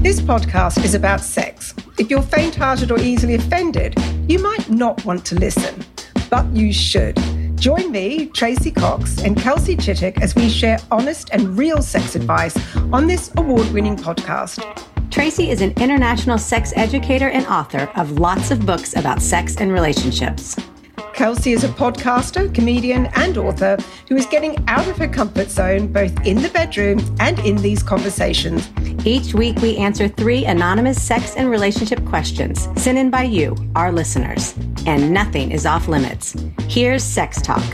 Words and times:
This 0.00 0.20
podcast 0.20 0.84
is 0.84 0.94
about 0.94 1.20
sex. 1.20 1.74
If 1.98 2.08
you're 2.08 2.22
faint 2.22 2.54
hearted 2.54 2.92
or 2.92 3.00
easily 3.00 3.34
offended, 3.34 3.96
you 4.28 4.38
might 4.38 4.70
not 4.70 5.04
want 5.04 5.24
to 5.26 5.34
listen, 5.34 5.84
but 6.30 6.46
you 6.54 6.72
should. 6.72 7.18
Join 7.56 7.90
me, 7.90 8.26
Tracey 8.26 8.70
Cox, 8.70 9.20
and 9.22 9.36
Kelsey 9.36 9.76
Chittick 9.76 10.22
as 10.22 10.36
we 10.36 10.48
share 10.48 10.78
honest 10.92 11.30
and 11.32 11.58
real 11.58 11.82
sex 11.82 12.14
advice 12.14 12.56
on 12.92 13.08
this 13.08 13.32
award 13.36 13.68
winning 13.72 13.96
podcast. 13.96 14.62
Tracey 15.10 15.50
is 15.50 15.62
an 15.62 15.72
international 15.80 16.38
sex 16.38 16.72
educator 16.76 17.30
and 17.30 17.44
author 17.46 17.90
of 17.96 18.20
lots 18.20 18.52
of 18.52 18.64
books 18.64 18.94
about 18.94 19.20
sex 19.20 19.56
and 19.56 19.72
relationships. 19.72 20.54
Kelsey 21.18 21.50
is 21.50 21.64
a 21.64 21.68
podcaster, 21.70 22.54
comedian, 22.54 23.06
and 23.16 23.36
author 23.38 23.76
who 24.08 24.14
is 24.14 24.24
getting 24.26 24.56
out 24.68 24.86
of 24.86 24.96
her 24.98 25.08
comfort 25.08 25.50
zone 25.50 25.92
both 25.92 26.16
in 26.24 26.40
the 26.40 26.48
bedroom 26.50 27.00
and 27.18 27.40
in 27.40 27.56
these 27.56 27.82
conversations. 27.82 28.70
Each 29.04 29.34
week, 29.34 29.56
we 29.56 29.76
answer 29.78 30.06
three 30.06 30.44
anonymous 30.44 31.02
sex 31.02 31.34
and 31.34 31.50
relationship 31.50 32.04
questions 32.04 32.68
sent 32.80 32.98
in 32.98 33.10
by 33.10 33.24
you, 33.24 33.56
our 33.74 33.90
listeners. 33.90 34.54
And 34.86 35.12
nothing 35.12 35.50
is 35.50 35.66
off 35.66 35.88
limits. 35.88 36.36
Here's 36.68 37.02
Sex 37.02 37.42
Talk. 37.42 37.64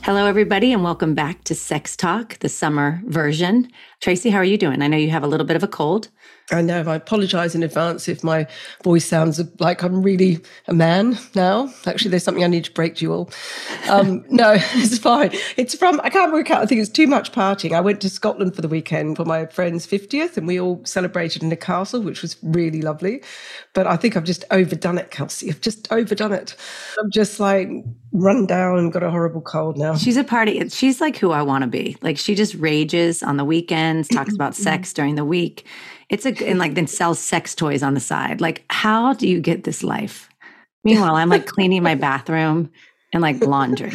Hello, 0.00 0.24
everybody, 0.24 0.72
and 0.72 0.82
welcome 0.82 1.14
back 1.14 1.44
to 1.44 1.54
Sex 1.54 1.96
Talk, 1.96 2.38
the 2.38 2.48
summer 2.48 3.02
version. 3.04 3.70
Tracey, 4.00 4.30
how 4.30 4.38
are 4.38 4.44
you 4.44 4.56
doing? 4.56 4.80
I 4.80 4.86
know 4.86 4.96
you 4.96 5.10
have 5.10 5.22
a 5.22 5.28
little 5.28 5.46
bit 5.46 5.56
of 5.56 5.62
a 5.62 5.68
cold. 5.68 6.08
I 6.52 6.62
know. 6.62 6.82
I 6.86 6.96
apologize 6.96 7.54
in 7.54 7.62
advance 7.62 8.08
if 8.08 8.24
my 8.24 8.46
voice 8.82 9.04
sounds 9.04 9.40
like 9.60 9.82
I'm 9.82 10.02
really 10.02 10.40
a 10.66 10.74
man 10.74 11.18
now. 11.34 11.72
Actually, 11.86 12.10
there's 12.10 12.24
something 12.24 12.42
I 12.42 12.48
need 12.48 12.64
to 12.64 12.72
break 12.72 12.96
to 12.96 13.04
you 13.04 13.12
all. 13.12 13.30
Um, 13.88 14.24
no, 14.30 14.54
it's 14.56 14.98
fine. 14.98 15.30
It's 15.56 15.74
from, 15.74 16.00
I 16.02 16.10
can't 16.10 16.32
work 16.32 16.50
out. 16.50 16.62
I 16.62 16.66
think 16.66 16.80
it's 16.80 16.90
too 16.90 17.06
much 17.06 17.30
partying. 17.30 17.72
I 17.72 17.80
went 17.80 18.00
to 18.00 18.10
Scotland 18.10 18.56
for 18.56 18.62
the 18.62 18.68
weekend 18.68 19.16
for 19.16 19.24
my 19.24 19.46
friend's 19.46 19.86
50th 19.86 20.36
and 20.36 20.46
we 20.46 20.58
all 20.58 20.84
celebrated 20.84 21.42
in 21.42 21.52
a 21.52 21.56
castle, 21.56 22.02
which 22.02 22.22
was 22.22 22.36
really 22.42 22.82
lovely. 22.82 23.22
But 23.72 23.86
I 23.86 23.96
think 23.96 24.16
I've 24.16 24.24
just 24.24 24.44
overdone 24.50 24.98
it, 24.98 25.10
Kelsey. 25.10 25.50
I've 25.50 25.60
just 25.60 25.90
overdone 25.92 26.32
it. 26.32 26.56
I'm 26.98 27.10
just 27.12 27.38
like 27.38 27.68
run 28.12 28.46
down 28.46 28.78
and 28.78 28.92
got 28.92 29.04
a 29.04 29.10
horrible 29.10 29.40
cold 29.40 29.78
now. 29.78 29.94
She's 29.96 30.16
a 30.16 30.24
party. 30.24 30.68
She's 30.68 31.00
like 31.00 31.16
who 31.16 31.30
I 31.30 31.42
want 31.42 31.62
to 31.62 31.68
be. 31.68 31.96
Like 32.02 32.18
she 32.18 32.34
just 32.34 32.54
rages 32.56 33.22
on 33.22 33.36
the 33.36 33.44
weekends, 33.44 34.08
talks 34.08 34.34
about 34.34 34.56
sex 34.56 34.92
during 34.92 35.14
the 35.14 35.24
week 35.24 35.64
it's 36.10 36.26
a 36.26 36.46
and 36.46 36.58
like 36.58 36.74
then 36.74 36.86
sells 36.86 37.18
sex 37.18 37.54
toys 37.54 37.82
on 37.82 37.94
the 37.94 38.00
side. 38.00 38.40
Like, 38.40 38.64
how 38.68 39.14
do 39.14 39.28
you 39.28 39.40
get 39.40 39.64
this 39.64 39.82
life? 39.82 40.28
Meanwhile, 40.84 41.14
I'm 41.14 41.28
like 41.28 41.46
cleaning 41.46 41.82
my 41.82 41.94
bathroom 41.94 42.70
and 43.12 43.22
like 43.22 43.44
laundry. 43.44 43.92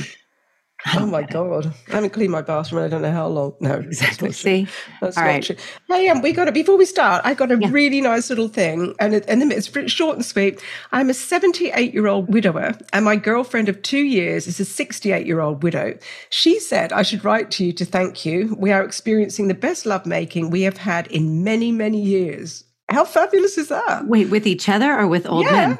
Oh 0.94 1.06
my 1.08 1.24
god! 1.24 1.74
I 1.88 1.96
haven't 1.96 2.12
cleaned 2.12 2.32
my 2.32 2.42
bathroom. 2.42 2.84
I 2.84 2.88
don't 2.88 3.02
know 3.02 3.12
how 3.12 3.28
long. 3.28 3.56
No, 3.60 3.74
exactly. 3.74 4.32
See, 4.32 4.68
that's 5.02 5.18
All 5.18 5.24
not 5.24 5.30
right. 5.30 5.44
true. 5.44 5.56
Hey, 5.88 6.08
um, 6.10 6.22
we 6.22 6.32
got 6.32 6.48
it. 6.48 6.54
Before 6.54 6.78
we 6.78 6.86
start, 6.86 7.22
I 7.26 7.34
got 7.34 7.52
a 7.52 7.58
yeah. 7.58 7.70
really 7.72 8.02
nice 8.02 8.30
little 8.30 8.48
thing, 8.48 8.94
and 9.00 9.16
it, 9.16 9.26
and 9.28 9.52
it's 9.52 9.68
short 9.92 10.16
and 10.16 10.26
sweet. 10.26 10.62
I'm 10.92 11.10
a 11.10 11.14
78 11.14 11.94
year 11.94 12.08
old 12.08 12.32
widower, 12.32 12.78
and 12.94 13.04
my 13.04 13.16
girlfriend 13.16 13.68
of 13.68 13.82
two 13.82 14.04
years 14.04 14.48
is 14.48 14.60
a 14.60 14.66
68 14.66 15.26
year 15.26 15.40
old 15.40 15.64
widow. 15.64 15.98
She 16.30 16.60
said 16.60 16.94
I 16.94 17.02
should 17.02 17.26
write 17.26 17.50
to 17.52 17.66
you 17.66 17.74
to 17.74 17.86
thank 17.86 18.26
you. 18.26 18.56
We 18.60 18.72
are 18.72 18.84
experiencing 18.84 19.48
the 19.48 19.56
best 19.56 19.86
lovemaking 19.88 20.52
we 20.52 20.62
have 20.62 20.78
had 20.78 21.08
in 21.08 21.44
many 21.44 21.72
many 21.72 22.00
years. 22.00 22.64
How 22.90 23.06
fabulous 23.06 23.58
is 23.58 23.70
that? 23.70 24.06
Wait, 24.06 24.30
with 24.30 24.46
each 24.46 24.70
other 24.70 24.96
or 25.00 25.08
with 25.08 25.26
old 25.26 25.46
yeah. 25.46 25.52
men? 25.52 25.80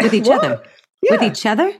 With 0.00 0.14
each 0.14 0.28
other. 0.30 0.62
Yeah. 1.02 1.12
With 1.12 1.22
each 1.22 1.44
other? 1.44 1.72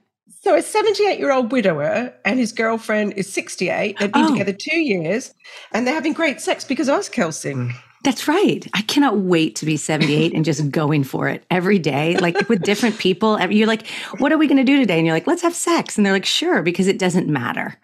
So 0.49 0.55
a 0.55 0.63
78 0.63 1.19
year 1.19 1.31
old 1.31 1.53
widower 1.53 2.11
and 2.25 2.39
his 2.39 2.53
girlfriend 2.53 3.13
is 3.19 3.31
68. 3.31 3.99
They've 3.99 4.11
been 4.11 4.25
oh. 4.25 4.29
together 4.31 4.57
two 4.59 4.79
years 4.79 5.35
and 5.73 5.87
they're 5.87 5.93
having 5.93 6.15
great 6.15 6.41
sex 6.41 6.65
because 6.65 6.89
of 6.89 6.95
us, 6.95 7.11
Kelsey. 7.11 7.53
Mm. 7.53 7.73
That's 8.03 8.27
right. 8.27 8.67
I 8.73 8.81
cannot 8.81 9.19
wait 9.19 9.57
to 9.57 9.67
be 9.67 9.77
78 9.77 10.33
and 10.33 10.47
just 10.47 10.71
going 10.71 11.05
for 11.05 11.29
it 11.29 11.45
every 11.51 11.79
day, 11.79 12.17
like 12.17 12.49
with 12.49 12.63
different 12.63 12.97
people. 12.99 13.39
You're 13.39 13.67
like, 13.67 13.87
what 14.21 14.33
are 14.33 14.39
we 14.39 14.47
going 14.47 14.57
to 14.57 14.65
do 14.65 14.79
today? 14.79 14.97
And 14.97 15.07
you're 15.07 15.15
like, 15.15 15.27
let's 15.27 15.43
have 15.43 15.55
sex. 15.55 15.99
And 15.99 16.07
they're 16.07 16.15
like, 16.15 16.25
sure, 16.25 16.63
because 16.63 16.87
it 16.87 16.99
doesn't 16.99 17.29
matter. 17.29 17.79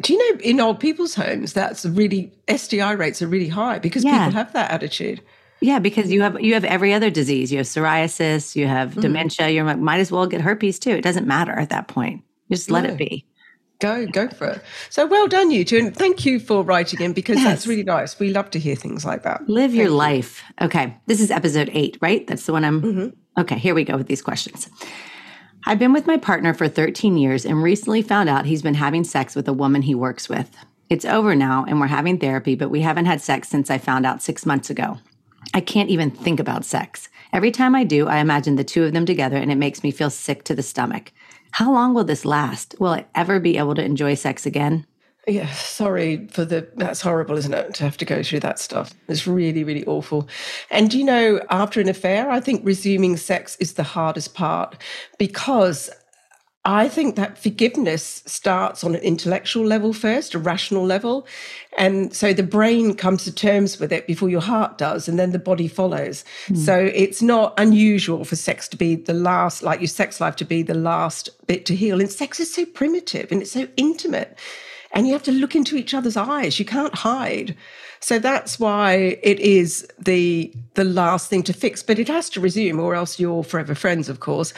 Do 0.00 0.12
you 0.12 0.32
know 0.32 0.40
in 0.40 0.58
old 0.58 0.80
people's 0.80 1.14
homes, 1.14 1.52
that's 1.52 1.86
really, 1.86 2.32
STI 2.52 2.90
rates 2.90 3.22
are 3.22 3.28
really 3.28 3.46
high 3.46 3.78
because 3.78 4.02
yeah. 4.02 4.26
people 4.26 4.32
have 4.32 4.52
that 4.54 4.72
attitude. 4.72 5.20
Yeah, 5.60 5.78
because 5.78 6.10
you 6.10 6.22
have 6.22 6.40
you 6.40 6.54
have 6.54 6.64
every 6.64 6.94
other 6.94 7.10
disease. 7.10 7.52
You 7.52 7.58
have 7.58 7.66
psoriasis, 7.66 8.56
you 8.56 8.66
have 8.66 8.94
mm. 8.94 9.02
dementia. 9.02 9.48
You 9.50 9.64
might 9.64 10.00
as 10.00 10.10
well 10.10 10.26
get 10.26 10.40
herpes 10.40 10.78
too. 10.78 10.90
It 10.90 11.02
doesn't 11.02 11.26
matter 11.26 11.52
at 11.52 11.70
that 11.70 11.88
point. 11.88 12.22
Just 12.50 12.70
let 12.70 12.84
no. 12.84 12.90
it 12.90 12.98
be. 12.98 13.26
Go, 13.80 14.06
go 14.06 14.28
for 14.28 14.46
it. 14.48 14.62
So 14.90 15.06
well 15.06 15.26
done, 15.26 15.50
you 15.50 15.64
two, 15.64 15.78
and 15.78 15.96
thank 15.96 16.26
you 16.26 16.38
for 16.38 16.62
writing 16.62 17.00
in 17.00 17.14
because 17.14 17.36
yes. 17.36 17.44
that's 17.46 17.66
really 17.66 17.82
nice. 17.82 18.18
We 18.18 18.30
love 18.30 18.50
to 18.50 18.58
hear 18.58 18.76
things 18.76 19.06
like 19.06 19.22
that. 19.22 19.48
Live 19.48 19.70
thank 19.70 19.78
your 19.78 19.88
you. 19.88 19.94
life. 19.94 20.42
Okay, 20.60 20.96
this 21.06 21.20
is 21.20 21.30
episode 21.30 21.70
eight, 21.72 21.96
right? 22.00 22.26
That's 22.26 22.44
the 22.44 22.52
one 22.52 22.64
I'm. 22.64 22.82
Mm-hmm. 22.82 23.40
Okay, 23.40 23.58
here 23.58 23.74
we 23.74 23.84
go 23.84 23.96
with 23.96 24.06
these 24.06 24.20
questions. 24.20 24.68
I've 25.66 25.78
been 25.78 25.92
with 25.92 26.06
my 26.06 26.16
partner 26.16 26.54
for 26.54 26.68
13 26.68 27.16
years 27.16 27.44
and 27.44 27.62
recently 27.62 28.02
found 28.02 28.28
out 28.28 28.46
he's 28.46 28.62
been 28.62 28.74
having 28.74 29.04
sex 29.04 29.36
with 29.36 29.46
a 29.46 29.52
woman 29.52 29.82
he 29.82 29.94
works 29.94 30.28
with. 30.28 30.50
It's 30.88 31.04
over 31.04 31.34
now 31.34 31.64
and 31.68 31.80
we're 31.80 31.86
having 31.86 32.18
therapy, 32.18 32.54
but 32.54 32.70
we 32.70 32.80
haven't 32.80 33.04
had 33.04 33.20
sex 33.20 33.48
since 33.48 33.70
I 33.70 33.78
found 33.78 34.06
out 34.06 34.22
six 34.22 34.46
months 34.46 34.70
ago. 34.70 34.98
I 35.54 35.60
can't 35.60 35.90
even 35.90 36.10
think 36.10 36.40
about 36.40 36.64
sex. 36.64 37.08
Every 37.32 37.50
time 37.50 37.74
I 37.74 37.84
do, 37.84 38.08
I 38.08 38.18
imagine 38.18 38.56
the 38.56 38.64
two 38.64 38.84
of 38.84 38.92
them 38.92 39.06
together 39.06 39.36
and 39.36 39.50
it 39.50 39.56
makes 39.56 39.82
me 39.82 39.90
feel 39.90 40.10
sick 40.10 40.44
to 40.44 40.54
the 40.54 40.62
stomach. 40.62 41.12
How 41.52 41.72
long 41.72 41.94
will 41.94 42.04
this 42.04 42.24
last? 42.24 42.74
Will 42.78 42.90
I 42.90 43.06
ever 43.14 43.40
be 43.40 43.58
able 43.58 43.74
to 43.74 43.84
enjoy 43.84 44.14
sex 44.14 44.46
again? 44.46 44.86
Yeah, 45.26 45.50
sorry 45.52 46.26
for 46.28 46.44
the. 46.44 46.68
That's 46.76 47.02
horrible, 47.02 47.36
isn't 47.36 47.52
it? 47.52 47.74
To 47.74 47.84
have 47.84 47.96
to 47.98 48.04
go 48.04 48.22
through 48.22 48.40
that 48.40 48.58
stuff. 48.58 48.94
It's 49.06 49.26
really, 49.26 49.64
really 49.64 49.84
awful. 49.84 50.28
And 50.70 50.94
you 50.94 51.04
know, 51.04 51.40
after 51.50 51.80
an 51.80 51.88
affair, 51.88 52.30
I 52.30 52.40
think 52.40 52.64
resuming 52.64 53.16
sex 53.16 53.56
is 53.60 53.74
the 53.74 53.82
hardest 53.82 54.34
part 54.34 54.82
because 55.18 55.90
I 56.64 56.88
think 56.88 57.16
that 57.16 57.38
forgiveness 57.38 58.22
starts 58.26 58.84
on 58.84 58.94
an 58.94 59.00
intellectual 59.00 59.64
level 59.64 59.94
first, 59.94 60.34
a 60.34 60.38
rational 60.38 60.84
level. 60.84 61.26
And 61.78 62.14
so 62.14 62.34
the 62.34 62.42
brain 62.42 62.94
comes 62.94 63.24
to 63.24 63.34
terms 63.34 63.80
with 63.80 63.92
it 63.92 64.06
before 64.06 64.28
your 64.28 64.42
heart 64.42 64.76
does, 64.76 65.08
and 65.08 65.18
then 65.18 65.30
the 65.30 65.38
body 65.38 65.68
follows. 65.68 66.22
Mm. 66.48 66.58
So 66.58 66.76
it's 66.76 67.22
not 67.22 67.54
unusual 67.58 68.26
for 68.26 68.36
sex 68.36 68.68
to 68.68 68.76
be 68.76 68.94
the 68.94 69.14
last, 69.14 69.62
like 69.62 69.80
your 69.80 69.88
sex 69.88 70.20
life 70.20 70.36
to 70.36 70.44
be 70.44 70.62
the 70.62 70.74
last 70.74 71.30
bit 71.46 71.64
to 71.66 71.74
heal. 71.74 71.98
And 71.98 72.10
sex 72.10 72.38
is 72.40 72.52
so 72.52 72.66
primitive 72.66 73.32
and 73.32 73.40
it's 73.40 73.52
so 73.52 73.66
intimate. 73.78 74.36
And 74.92 75.06
you 75.06 75.14
have 75.14 75.22
to 75.24 75.32
look 75.32 75.54
into 75.54 75.76
each 75.76 75.94
other's 75.94 76.16
eyes. 76.16 76.58
You 76.58 76.66
can't 76.66 76.94
hide. 76.94 77.56
So 78.00 78.18
that's 78.18 78.58
why 78.58 79.18
it 79.22 79.38
is 79.40 79.86
the 79.98 80.52
the 80.74 80.84
last 80.84 81.28
thing 81.28 81.42
to 81.42 81.52
fix, 81.52 81.82
but 81.82 81.98
it 81.98 82.08
has 82.08 82.30
to 82.30 82.40
resume, 82.40 82.80
or 82.80 82.94
else 82.94 83.20
you're 83.20 83.44
forever 83.44 83.74
friends, 83.74 84.08
of 84.08 84.20
course. 84.20 84.54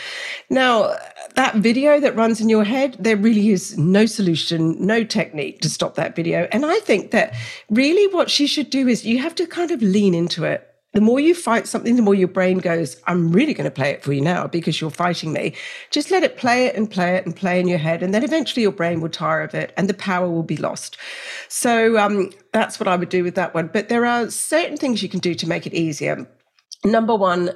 Now, 0.48 0.94
that 1.34 1.56
video 1.56 1.98
that 2.00 2.14
runs 2.14 2.40
in 2.40 2.48
your 2.48 2.64
head, 2.64 2.96
there 3.00 3.16
really 3.16 3.48
is 3.50 3.76
no 3.76 4.06
solution, 4.06 4.76
no 4.84 5.02
technique 5.02 5.60
to 5.62 5.70
stop 5.70 5.96
that 5.96 6.14
video. 6.14 6.46
And 6.52 6.64
I 6.64 6.78
think 6.80 7.10
that 7.10 7.34
really 7.70 8.12
what 8.14 8.30
she 8.30 8.46
should 8.46 8.70
do 8.70 8.86
is 8.86 9.04
you 9.04 9.18
have 9.18 9.34
to 9.36 9.46
kind 9.46 9.70
of 9.70 9.82
lean 9.82 10.14
into 10.14 10.44
it 10.44 10.71
the 10.92 11.00
more 11.00 11.18
you 11.18 11.34
fight 11.34 11.66
something, 11.66 11.96
the 11.96 12.02
more 12.02 12.14
your 12.14 12.28
brain 12.28 12.58
goes, 12.58 13.00
I'm 13.06 13.32
really 13.32 13.54
going 13.54 13.64
to 13.64 13.70
play 13.70 13.90
it 13.90 14.02
for 14.02 14.12
you 14.12 14.20
now 14.20 14.46
because 14.46 14.80
you're 14.80 14.90
fighting 14.90 15.32
me. 15.32 15.54
Just 15.90 16.10
let 16.10 16.22
it 16.22 16.36
play 16.36 16.66
it 16.66 16.76
and 16.76 16.90
play 16.90 17.16
it 17.16 17.24
and 17.24 17.34
play 17.34 17.58
in 17.60 17.66
your 17.66 17.78
head. 17.78 18.02
And 18.02 18.12
then 18.12 18.22
eventually 18.22 18.62
your 18.62 18.72
brain 18.72 19.00
will 19.00 19.08
tire 19.08 19.40
of 19.40 19.54
it 19.54 19.72
and 19.76 19.88
the 19.88 19.94
power 19.94 20.28
will 20.28 20.42
be 20.42 20.56
lost. 20.56 20.98
So 21.48 21.98
um, 21.98 22.30
that's 22.52 22.78
what 22.78 22.88
I 22.88 22.96
would 22.96 23.08
do 23.08 23.24
with 23.24 23.36
that 23.36 23.54
one. 23.54 23.70
But 23.72 23.88
there 23.88 24.04
are 24.04 24.30
certain 24.30 24.76
things 24.76 25.02
you 25.02 25.08
can 25.08 25.20
do 25.20 25.34
to 25.34 25.48
make 25.48 25.66
it 25.66 25.72
easier. 25.72 26.28
Number 26.84 27.16
one, 27.16 27.52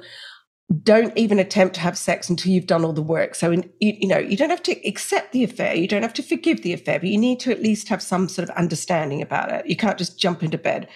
don't 0.83 1.15
even 1.17 1.39
attempt 1.39 1.75
to 1.75 1.81
have 1.81 1.97
sex 1.97 2.29
until 2.29 2.51
you've 2.51 2.67
done 2.67 2.83
all 2.83 2.91
the 2.91 3.01
work. 3.01 3.35
So, 3.35 3.51
in, 3.51 3.69
you, 3.79 3.93
you, 4.01 4.07
know, 4.07 4.17
you 4.17 4.35
don't 4.35 4.49
have 4.49 4.63
to 4.63 4.87
accept 4.87 5.31
the 5.31 5.45
affair, 5.45 5.73
you 5.75 5.87
don't 5.87 6.01
have 6.01 6.13
to 6.15 6.23
forgive 6.23 6.61
the 6.61 6.73
affair, 6.73 6.99
but 6.99 7.07
you 7.07 7.17
need 7.17 7.39
to 7.41 7.51
at 7.51 7.61
least 7.61 7.87
have 7.87 8.01
some 8.01 8.27
sort 8.27 8.49
of 8.49 8.55
understanding 8.57 9.21
about 9.21 9.49
it. 9.49 9.65
You 9.65 9.77
can't 9.77 9.97
just 9.97 10.19
jump 10.19 10.43
into 10.43 10.57
bed 10.57 10.89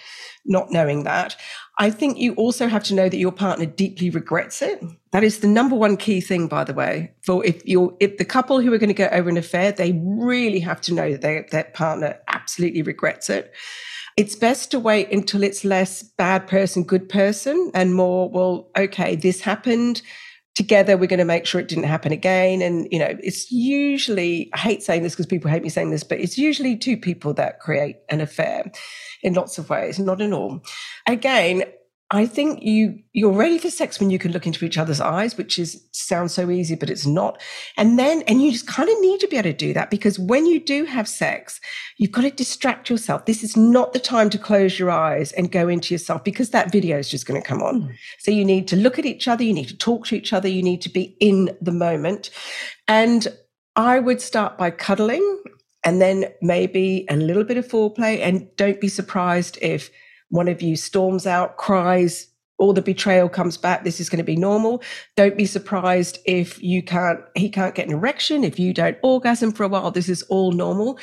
not 0.44 0.70
knowing 0.70 1.04
that. 1.04 1.36
I 1.78 1.90
think 1.90 2.18
you 2.18 2.34
also 2.34 2.68
have 2.68 2.84
to 2.84 2.94
know 2.94 3.08
that 3.08 3.16
your 3.16 3.32
partner 3.32 3.66
deeply 3.66 4.10
regrets 4.10 4.60
it. 4.62 4.82
That 5.12 5.24
is 5.24 5.40
the 5.40 5.48
number 5.48 5.74
one 5.74 5.96
key 5.96 6.20
thing, 6.20 6.48
by 6.48 6.64
the 6.64 6.74
way. 6.74 7.12
For 7.22 7.44
if 7.44 7.64
you're 7.66 7.94
if 8.00 8.18
the 8.18 8.24
couple 8.24 8.60
who 8.60 8.72
are 8.72 8.78
going 8.78 8.88
to 8.88 8.94
go 8.94 9.08
over 9.10 9.28
an 9.28 9.36
affair, 9.36 9.72
they 9.72 9.92
really 10.04 10.60
have 10.60 10.80
to 10.82 10.94
know 10.94 11.16
that 11.16 11.50
their 11.50 11.64
partner 11.64 12.18
absolutely 12.28 12.82
regrets 12.82 13.30
it. 13.30 13.52
It's 14.16 14.34
best 14.34 14.70
to 14.72 14.78
wait 14.78 15.10
until 15.10 15.42
it's 15.42 15.64
less 15.64 16.02
bad 16.02 16.46
person, 16.46 16.84
good 16.84 17.08
person, 17.08 17.70
and 17.74 17.94
more, 17.94 18.28
well, 18.28 18.70
okay, 18.76 19.16
this 19.16 19.40
happened. 19.40 20.02
Together, 20.54 20.98
we're 20.98 21.06
going 21.06 21.18
to 21.18 21.24
make 21.24 21.46
sure 21.46 21.60
it 21.60 21.68
didn't 21.68 21.84
happen 21.84 22.12
again. 22.12 22.60
And, 22.60 22.86
you 22.90 22.98
know, 22.98 23.16
it's 23.22 23.50
usually, 23.50 24.50
I 24.52 24.58
hate 24.58 24.82
saying 24.82 25.02
this 25.02 25.14
because 25.14 25.26
people 25.26 25.50
hate 25.50 25.62
me 25.62 25.70
saying 25.70 25.90
this, 25.90 26.04
but 26.04 26.20
it's 26.20 26.36
usually 26.36 26.76
two 26.76 26.96
people 26.96 27.32
that 27.34 27.60
create 27.60 27.96
an 28.10 28.20
affair 28.20 28.70
in 29.22 29.32
lots 29.32 29.56
of 29.56 29.70
ways, 29.70 29.98
not 29.98 30.20
in 30.20 30.34
all. 30.34 30.62
Again, 31.06 31.64
I 32.14 32.26
think 32.26 32.62
you 32.62 32.98
you're 33.14 33.32
ready 33.32 33.56
for 33.56 33.70
sex 33.70 33.98
when 33.98 34.10
you 34.10 34.18
can 34.18 34.32
look 34.32 34.46
into 34.46 34.66
each 34.66 34.76
other's 34.76 35.00
eyes, 35.00 35.38
which 35.38 35.58
is 35.58 35.82
sounds 35.92 36.34
so 36.34 36.50
easy, 36.50 36.74
but 36.74 36.90
it's 36.90 37.06
not. 37.06 37.40
And 37.78 37.98
then 37.98 38.20
and 38.28 38.42
you 38.42 38.52
just 38.52 38.66
kind 38.66 38.90
of 38.90 39.00
need 39.00 39.18
to 39.20 39.28
be 39.28 39.38
able 39.38 39.50
to 39.50 39.54
do 39.54 39.72
that 39.72 39.88
because 39.88 40.18
when 40.18 40.44
you 40.44 40.60
do 40.60 40.84
have 40.84 41.08
sex, 41.08 41.58
you've 41.96 42.12
got 42.12 42.20
to 42.20 42.30
distract 42.30 42.90
yourself. 42.90 43.24
This 43.24 43.42
is 43.42 43.56
not 43.56 43.94
the 43.94 43.98
time 43.98 44.28
to 44.28 44.38
close 44.38 44.78
your 44.78 44.90
eyes 44.90 45.32
and 45.32 45.50
go 45.50 45.68
into 45.68 45.94
yourself 45.94 46.22
because 46.22 46.50
that 46.50 46.70
video 46.70 46.98
is 46.98 47.08
just 47.08 47.26
going 47.26 47.40
to 47.40 47.48
come 47.48 47.62
on. 47.62 47.80
Mm. 47.80 47.94
So 48.18 48.30
you 48.30 48.44
need 48.44 48.68
to 48.68 48.76
look 48.76 48.98
at 48.98 49.06
each 49.06 49.26
other, 49.26 49.42
you 49.42 49.54
need 49.54 49.68
to 49.68 49.78
talk 49.78 50.06
to 50.08 50.14
each 50.14 50.34
other, 50.34 50.48
you 50.48 50.62
need 50.62 50.82
to 50.82 50.90
be 50.90 51.16
in 51.18 51.56
the 51.62 51.72
moment. 51.72 52.28
And 52.88 53.26
I 53.74 54.00
would 54.00 54.20
start 54.20 54.58
by 54.58 54.70
cuddling 54.70 55.42
and 55.82 56.02
then 56.02 56.26
maybe 56.42 57.06
a 57.08 57.16
little 57.16 57.44
bit 57.44 57.56
of 57.56 57.66
foreplay 57.66 58.20
and 58.20 58.54
don't 58.56 58.82
be 58.82 58.88
surprised 58.88 59.58
if 59.62 59.90
one 60.32 60.48
of 60.48 60.62
you 60.62 60.76
storms 60.76 61.26
out, 61.26 61.58
cries, 61.58 62.26
all 62.58 62.72
the 62.72 62.80
betrayal 62.80 63.28
comes 63.28 63.58
back. 63.58 63.84
This 63.84 64.00
is 64.00 64.08
going 64.08 64.18
to 64.18 64.24
be 64.24 64.34
normal. 64.34 64.82
Don't 65.14 65.36
be 65.36 65.44
surprised 65.44 66.20
if 66.24 66.62
you 66.62 66.82
can't, 66.82 67.20
he 67.36 67.50
can't 67.50 67.74
get 67.74 67.86
an 67.86 67.92
erection, 67.92 68.42
if 68.42 68.58
you 68.58 68.72
don't 68.72 68.96
orgasm 69.02 69.52
for 69.52 69.64
a 69.64 69.68
while. 69.68 69.90
This 69.90 70.08
is 70.08 70.22
all 70.24 70.52
normal. 70.52 70.98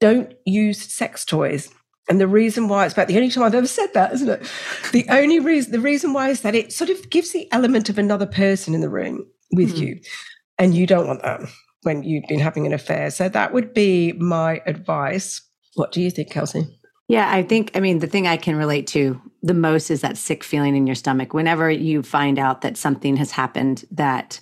Don't 0.00 0.34
use 0.44 0.82
sex 0.82 1.24
toys. 1.24 1.70
And 2.10 2.20
the 2.20 2.28
reason 2.28 2.68
why 2.68 2.84
it's 2.84 2.92
about 2.92 3.08
the 3.08 3.16
only 3.16 3.30
time 3.30 3.44
I've 3.44 3.54
ever 3.54 3.66
said 3.66 3.94
that, 3.94 4.12
isn't 4.12 4.28
it? 4.28 4.52
The 4.92 5.06
only 5.08 5.40
reason, 5.40 5.72
the 5.72 5.80
reason 5.80 6.12
why 6.12 6.28
is 6.28 6.42
that 6.42 6.54
it 6.54 6.70
sort 6.70 6.90
of 6.90 7.08
gives 7.08 7.32
the 7.32 7.50
element 7.52 7.88
of 7.88 7.96
another 7.96 8.26
person 8.26 8.74
in 8.74 8.82
the 8.82 8.90
room 8.90 9.24
with 9.52 9.76
mm. 9.76 9.78
you. 9.78 10.00
And 10.58 10.74
you 10.74 10.86
don't 10.86 11.06
want 11.06 11.22
that 11.22 11.40
when 11.84 12.02
you've 12.02 12.28
been 12.28 12.40
having 12.40 12.66
an 12.66 12.74
affair. 12.74 13.10
So 13.10 13.30
that 13.30 13.54
would 13.54 13.72
be 13.72 14.12
my 14.12 14.60
advice. 14.66 15.40
What 15.74 15.90
do 15.90 16.02
you 16.02 16.10
think, 16.10 16.30
Kelsey? 16.30 16.66
Yeah, 17.08 17.30
I 17.30 17.42
think, 17.42 17.70
I 17.74 17.80
mean, 17.80 17.98
the 17.98 18.06
thing 18.06 18.26
I 18.26 18.38
can 18.38 18.56
relate 18.56 18.86
to 18.88 19.20
the 19.42 19.52
most 19.52 19.90
is 19.90 20.00
that 20.00 20.16
sick 20.16 20.42
feeling 20.42 20.74
in 20.74 20.86
your 20.86 20.94
stomach. 20.94 21.34
Whenever 21.34 21.70
you 21.70 22.02
find 22.02 22.38
out 22.38 22.62
that 22.62 22.78
something 22.78 23.16
has 23.16 23.30
happened 23.30 23.84
that 23.90 24.40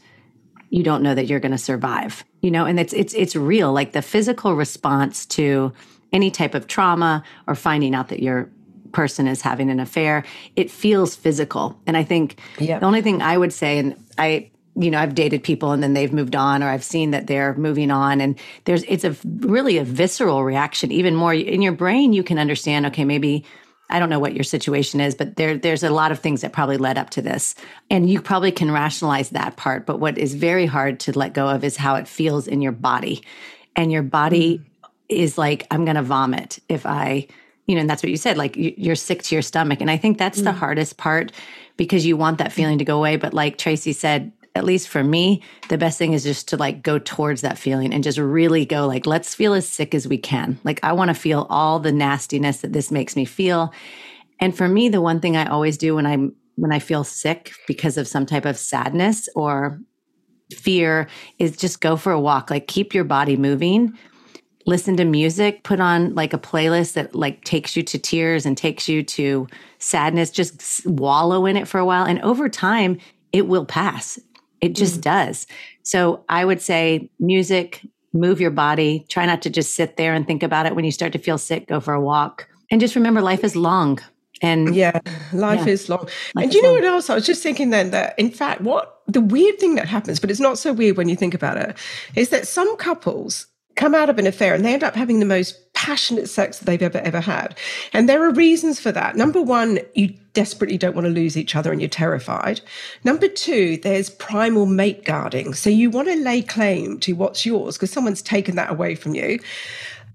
you 0.71 0.85
don't 0.85 1.03
know 1.03 1.15
that 1.15 1.27
you're 1.27 1.41
going 1.41 1.53
to 1.53 1.59
survive, 1.59 2.25
you 2.41 2.53
know, 2.53 2.65
and 2.65 2.79
it's, 2.79 2.93
it's, 2.93 3.15
it's 3.15 3.35
real. 3.35 3.73
Like 3.73 3.93
the 3.93 4.01
physical 4.01 4.55
response 4.55 5.27
to 5.27 5.73
any 6.13 6.31
type 6.31 6.55
of 6.55 6.69
trauma 6.69 7.25
or 7.49 7.57
finding 7.57 7.97
out 7.97 8.09
that 8.09 8.23
your 8.23 8.49
person 8.93 9.27
is 9.27 9.43
having 9.43 9.69
an 9.69 9.81
affair, 9.81 10.25
it 10.55 10.71
feels 10.71 11.17
physical. 11.17 11.81
And 11.87 11.97
I 11.97 12.05
think 12.05 12.39
yeah. 12.59 12.79
the 12.79 12.87
only 12.87 13.03
thing 13.03 13.23
I 13.23 13.37
would 13.37 13.53
say, 13.53 13.79
and 13.79 13.97
I, 14.19 14.52
you 14.77 14.91
know 14.91 14.99
i've 14.99 15.15
dated 15.15 15.43
people 15.43 15.73
and 15.73 15.83
then 15.83 15.93
they've 15.93 16.13
moved 16.13 16.35
on 16.35 16.63
or 16.63 16.69
i've 16.69 16.85
seen 16.85 17.11
that 17.11 17.27
they're 17.27 17.55
moving 17.55 17.91
on. 17.91 18.21
And 18.21 18.39
there's 18.65 18.85
it's 18.85 19.05
a 19.05 19.17
really 19.41 19.79
a 19.79 19.85
visceral 19.85 20.45
reaction 20.45 20.91
even 20.91 21.15
more 21.15 21.35
in 21.35 21.63
your 21.63 21.73
brain 21.73 22.13
you 22.13 22.23
can 22.23 22.39
understand 22.39 22.87
okay 22.87 23.05
maybe 23.05 23.45
i 23.91 23.99
don't 23.99 24.09
know 24.09 24.19
what 24.19 24.35
your 24.35 24.45
situation 24.45 25.01
is 25.01 25.15
but 25.15 25.37
there 25.37 25.59
there's 25.59 25.83
a 25.83 25.91
lot 25.91 26.13
of 26.13 26.19
things 26.19 26.41
that 26.41 26.53
probably 26.53 26.77
led 26.77 26.99
up 26.99 27.11
to 27.11 27.23
this. 27.23 27.55
And 27.91 28.09
you 28.09 28.21
probably 28.21 28.53
can 28.53 28.71
rationalize 28.71 29.31
that 29.31 29.57
part 29.57 29.85
but 29.87 30.01
what 30.01 30.17
is 30.19 30.35
very 30.35 30.67
hard 30.67 31.01
to 31.01 31.19
let 31.19 31.35
go 31.35 31.49
of 31.49 31.65
is 31.65 31.77
how 31.77 31.97
it 31.97 32.09
feels 32.09 32.47
in 32.47 32.63
your 32.63 32.73
body. 32.73 33.23
And 33.77 33.91
your 33.91 34.03
body 34.03 34.59
mm-hmm. 34.59 34.91
is 35.09 35.37
like 35.37 35.67
i'm 35.71 35.85
going 35.85 35.97
to 35.97 36.03
vomit 36.03 36.61
if 36.69 36.87
i 36.87 37.27
you 37.67 37.75
know 37.75 37.83
and 37.83 37.91
that's 37.91 38.03
what 38.03 38.11
you 38.11 38.17
said 38.17 38.37
like 38.37 38.55
you're 38.57 38.97
sick 38.97 39.23
to 39.25 39.35
your 39.35 39.43
stomach. 39.43 39.81
And 39.83 39.91
i 39.91 39.99
think 39.99 40.17
that's 40.17 40.39
mm-hmm. 40.39 40.47
the 40.47 40.53
hardest 40.53 40.97
part 40.97 41.33
because 41.77 42.07
you 42.07 42.17
want 42.17 42.39
that 42.39 42.53
feeling 42.53 42.79
to 42.79 42.85
go 42.85 42.97
away. 42.99 43.17
But 43.17 43.35
like 43.35 43.59
tracey 43.59 43.93
said 43.93 44.33
at 44.55 44.65
least 44.65 44.89
for 44.89 45.03
me, 45.03 45.43
the 45.69 45.79
best 45.79 45.99
thing 45.99 46.13
is 46.13 46.25
just 46.25 46.49
to 46.49 46.57
like 46.57 46.83
go 46.83 46.99
towards 46.99 47.41
that 47.41 47.59
feeling 47.59 47.93
and 47.93 48.05
just 48.05 48.19
really 48.19 48.67
go 48.67 48.87
like, 48.87 49.07
let's 49.07 49.35
feel 49.35 49.55
as 49.55 49.67
sick 49.67 49.95
as 49.95 50.07
we 50.07 50.19
can. 50.19 50.59
Like, 50.63 50.81
I 50.83 50.93
want 50.93 51.09
to 51.09 51.15
feel 51.15 51.47
all 51.49 51.79
the 51.79 51.93
nastiness 51.93 52.59
that 52.59 52.73
this 52.73 52.91
makes 52.91 53.17
me 53.17 53.25
feel. 53.25 53.73
And 54.41 54.57
for 54.57 54.69
me, 54.69 54.89
the 54.89 55.01
one 55.01 55.21
thing 55.21 55.37
I 55.37 55.47
always 55.47 55.79
do 55.79 55.95
when 55.95 56.07
I'm 56.07 56.35
when 56.57 56.73
I 56.73 56.81
feel 56.81 57.03
sick 57.03 57.53
because 57.67 57.97
of 57.97 58.07
some 58.07 58.27
type 58.27 58.45
of 58.45 58.59
sadness 58.59 59.27
or 59.35 59.81
fear 60.55 61.09
is 61.39 61.57
just 61.57 61.81
go 61.81 61.97
for 61.97 62.13
a 62.13 62.21
walk. 62.21 62.51
Like 62.51 62.67
keep 62.67 62.93
your 62.93 63.05
body 63.05 63.39
moving. 63.39 63.97
Listen 64.67 64.97
to 64.99 65.05
music, 65.05 65.65
put 65.65 65.81
on 65.81 66.15
like 66.15 66.35
a 66.35 66.39
playlist 66.39 66.93
that 66.93 67.15
like 67.15 67.43
takes 67.45 67.75
you 67.75 67.83
to 67.85 67.99
tears 67.99 68.45
and 68.45 68.57
takes 68.57 68.87
you 68.87 69.03
to 69.03 69.49
sadness. 69.79 70.31
Just 70.31 70.87
wallow 70.87 71.47
in 71.47 71.57
it 71.57 71.67
for 71.67 71.79
a 71.79 71.87
while. 71.87 72.05
And 72.05 72.21
over 72.21 72.49
time, 72.51 72.99
it 73.33 73.49
will 73.49 73.65
pass. 73.65 74.21
It 74.63 74.75
just 74.75 74.99
mm. 74.99 75.03
does. 75.03 75.47
So 75.83 76.25
I 76.29 76.45
would 76.45 76.63
say 76.63 77.11
music, 77.19 77.83
move 78.15 78.41
your 78.41 78.51
body, 78.51 79.05
try 79.09 79.27
not 79.27 79.43
to 79.43 79.51
just 79.51 79.75
sit 79.75 79.97
there 79.97 80.15
and 80.15 80.27
think 80.27 80.43
about 80.43 80.67
it. 80.67 80.75
When 80.75 80.85
you 80.85 80.93
start 80.93 81.13
to 81.13 81.19
feel 81.19 81.37
sick, 81.37 81.69
go 81.69 81.81
for 81.81 81.93
a 81.93 82.01
walk. 82.01 82.49
And 82.71 82.81
just 82.81 82.95
remember 82.95 83.21
life 83.21 83.45
is 83.45 83.57
long. 83.57 83.99
And 84.41 84.75
yeah, 84.75 84.99
life 85.33 85.67
yeah, 85.67 85.73
is 85.73 85.89
long. 85.89 86.09
Life 86.35 86.45
and 86.45 86.55
you 86.55 86.63
know 86.63 86.73
long. 86.73 86.81
what 86.81 86.85
else? 86.85 87.11
I 87.11 87.15
was 87.15 87.27
just 87.27 87.43
thinking 87.43 87.71
then 87.71 87.91
that 87.91 88.19
in 88.19 88.31
fact, 88.31 88.63
what 88.63 89.03
the 89.07 89.21
weird 89.21 89.59
thing 89.59 89.75
that 89.75 89.89
happens, 89.89 90.21
but 90.21 90.31
it's 90.31 90.41
not 90.41 90.59
so 90.59 90.73
weird 90.73 90.97
when 90.97 91.09
you 91.09 91.17
think 91.17 91.35
about 91.35 91.57
it, 91.57 91.77
is 92.17 92.31
that 92.31 92.47
some 92.47 92.77
couples 92.77 93.47
come 93.77 93.95
out 93.95 94.11
of 94.11 94.19
an 94.19 94.27
affair 94.27 94.55
and 94.55 94.65
they 94.65 94.75
end 94.75 94.83
up 94.83 94.95
having 94.95 95.19
the 95.21 95.27
most 95.27 95.73
passionate 95.75 96.29
sex 96.29 96.59
that 96.59 96.67
they've 96.67 96.83
ever, 96.83 96.99
ever 96.99 97.21
had. 97.21 97.57
And 97.93 98.09
there 98.09 98.23
are 98.23 98.33
reasons 98.33 98.79
for 98.79 98.93
that. 98.93 99.17
Number 99.17 99.41
one, 99.41 99.79
you 99.95 100.15
desperately 100.33 100.79
don't 100.79 100.95
want 100.95 101.07
to 101.07 101.13
lose 101.13 101.37
each 101.37 101.55
other 101.55 101.73
and 101.73 101.81
you're 101.81 101.89
terrified. 101.89 102.61
Number 103.05 103.29
two, 103.29 103.77
there's 103.79 104.11
primal 104.11 104.67
mate 104.67 105.05
guarding. 105.05 105.55
So 105.55 105.71
you 105.71 105.91
want 105.91 106.09
to 106.09 106.17
lay 106.17 106.43
claim 106.43 106.99
to 107.01 107.13
what's 107.13 107.45
yours 107.45 107.77
because 107.77 107.91
someone's 107.91 108.23
taken 108.23 108.57
that 108.57 108.71
away 108.71 108.95
from 108.95 109.15
you. 109.15 109.39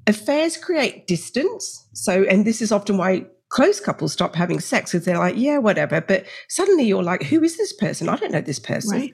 Affairs 0.08 0.58
create 0.58 1.08
distance. 1.08 1.86
So, 1.94 2.24
and 2.24 2.46
this 2.46 2.62
is 2.62 2.72
often 2.72 2.98
why 2.98 3.25
close 3.50 3.80
couples 3.80 4.14
stop 4.14 4.36
having 4.36 4.60
sex 4.60 4.92
because 4.92 5.06
they're 5.06 5.18
like, 5.18 5.36
yeah, 5.38 5.58
whatever. 5.58 6.02
But 6.02 6.25
suddenly 6.48 6.84
you're 6.84 7.04
like, 7.04 7.24
who 7.24 7.44
is 7.44 7.58
this 7.58 7.74
person? 7.74 8.10
I 8.10 8.16
don't 8.16 8.31
know 8.31 8.42
this 8.42 8.60
person. 8.60 9.00
Right 9.00 9.13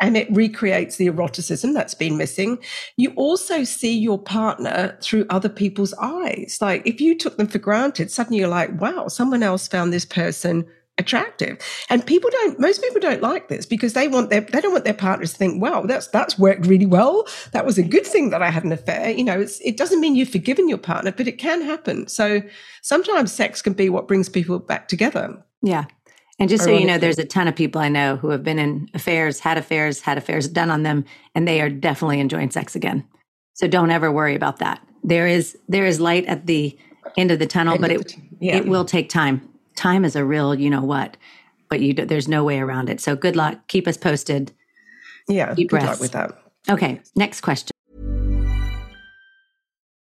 and 0.00 0.16
it 0.16 0.28
recreates 0.30 0.96
the 0.96 1.06
eroticism 1.06 1.72
that's 1.72 1.94
been 1.94 2.16
missing. 2.16 2.58
You 2.96 3.12
also 3.16 3.64
see 3.64 3.96
your 3.96 4.18
partner 4.18 4.98
through 5.00 5.26
other 5.30 5.48
people's 5.48 5.94
eyes. 5.94 6.58
Like 6.60 6.86
if 6.86 7.00
you 7.00 7.16
took 7.16 7.36
them 7.36 7.46
for 7.46 7.58
granted, 7.58 8.10
suddenly 8.10 8.38
you're 8.38 8.48
like, 8.48 8.80
wow, 8.80 9.08
someone 9.08 9.42
else 9.42 9.68
found 9.68 9.92
this 9.92 10.04
person 10.04 10.66
attractive. 10.98 11.58
And 11.90 12.06
people 12.06 12.30
don't, 12.30 12.60
most 12.60 12.80
people 12.80 13.00
don't 13.00 13.22
like 13.22 13.48
this 13.48 13.66
because 13.66 13.94
they 13.94 14.06
want 14.06 14.30
their, 14.30 14.42
they 14.42 14.60
don't 14.60 14.72
want 14.72 14.84
their 14.84 14.94
partners 14.94 15.32
to 15.32 15.38
think, 15.38 15.60
wow, 15.60 15.82
that's, 15.82 16.06
that's 16.08 16.38
worked 16.38 16.66
really 16.66 16.86
well. 16.86 17.26
That 17.52 17.66
was 17.66 17.78
a 17.78 17.82
good 17.82 18.06
thing 18.06 18.30
that 18.30 18.42
I 18.42 18.50
had 18.50 18.64
an 18.64 18.72
affair. 18.72 19.10
You 19.10 19.24
know, 19.24 19.44
it 19.64 19.76
doesn't 19.76 20.00
mean 20.00 20.14
you've 20.14 20.28
forgiven 20.28 20.68
your 20.68 20.78
partner, 20.78 21.10
but 21.10 21.26
it 21.26 21.38
can 21.38 21.62
happen. 21.62 22.06
So 22.06 22.42
sometimes 22.82 23.32
sex 23.32 23.60
can 23.60 23.72
be 23.72 23.88
what 23.88 24.06
brings 24.06 24.28
people 24.28 24.58
back 24.60 24.86
together. 24.86 25.42
Yeah. 25.62 25.86
And 26.38 26.48
just 26.48 26.64
so 26.64 26.70
you 26.70 26.84
know, 26.84 26.98
there's 26.98 27.18
a 27.18 27.24
ton 27.24 27.46
of 27.46 27.54
people 27.54 27.80
I 27.80 27.88
know 27.88 28.16
who 28.16 28.30
have 28.30 28.42
been 28.42 28.58
in 28.58 28.90
affairs, 28.92 29.38
had 29.38 29.56
affairs, 29.56 30.00
had 30.00 30.18
affairs 30.18 30.48
done 30.48 30.70
on 30.70 30.82
them, 30.82 31.04
and 31.34 31.46
they 31.46 31.60
are 31.60 31.70
definitely 31.70 32.18
enjoying 32.18 32.50
sex 32.50 32.74
again. 32.74 33.04
So 33.54 33.68
don't 33.68 33.90
ever 33.90 34.10
worry 34.10 34.34
about 34.34 34.58
that. 34.58 34.80
There 35.04 35.28
is 35.28 35.56
there 35.68 35.86
is 35.86 36.00
light 36.00 36.24
at 36.26 36.46
the 36.46 36.76
end 37.16 37.30
of 37.30 37.38
the 37.38 37.46
tunnel, 37.46 37.78
but 37.78 37.92
it 37.92 38.16
yeah. 38.40 38.56
it 38.56 38.66
will 38.66 38.84
take 38.84 39.08
time. 39.08 39.48
Time 39.76 40.04
is 40.04 40.16
a 40.16 40.24
real, 40.24 40.54
you 40.54 40.70
know 40.70 40.82
what, 40.82 41.16
but 41.68 41.80
you 41.80 41.94
there's 41.94 42.26
no 42.26 42.42
way 42.42 42.58
around 42.58 42.90
it. 42.90 43.00
So 43.00 43.14
good 43.14 43.36
luck. 43.36 43.68
Keep 43.68 43.86
us 43.86 43.96
posted. 43.96 44.52
Yeah, 45.28 45.54
Deep 45.54 45.70
good 45.70 45.80
breaths. 45.80 45.86
luck 45.86 46.00
with 46.00 46.12
that. 46.12 46.42
Okay, 46.68 47.00
next 47.14 47.42
question. 47.42 47.73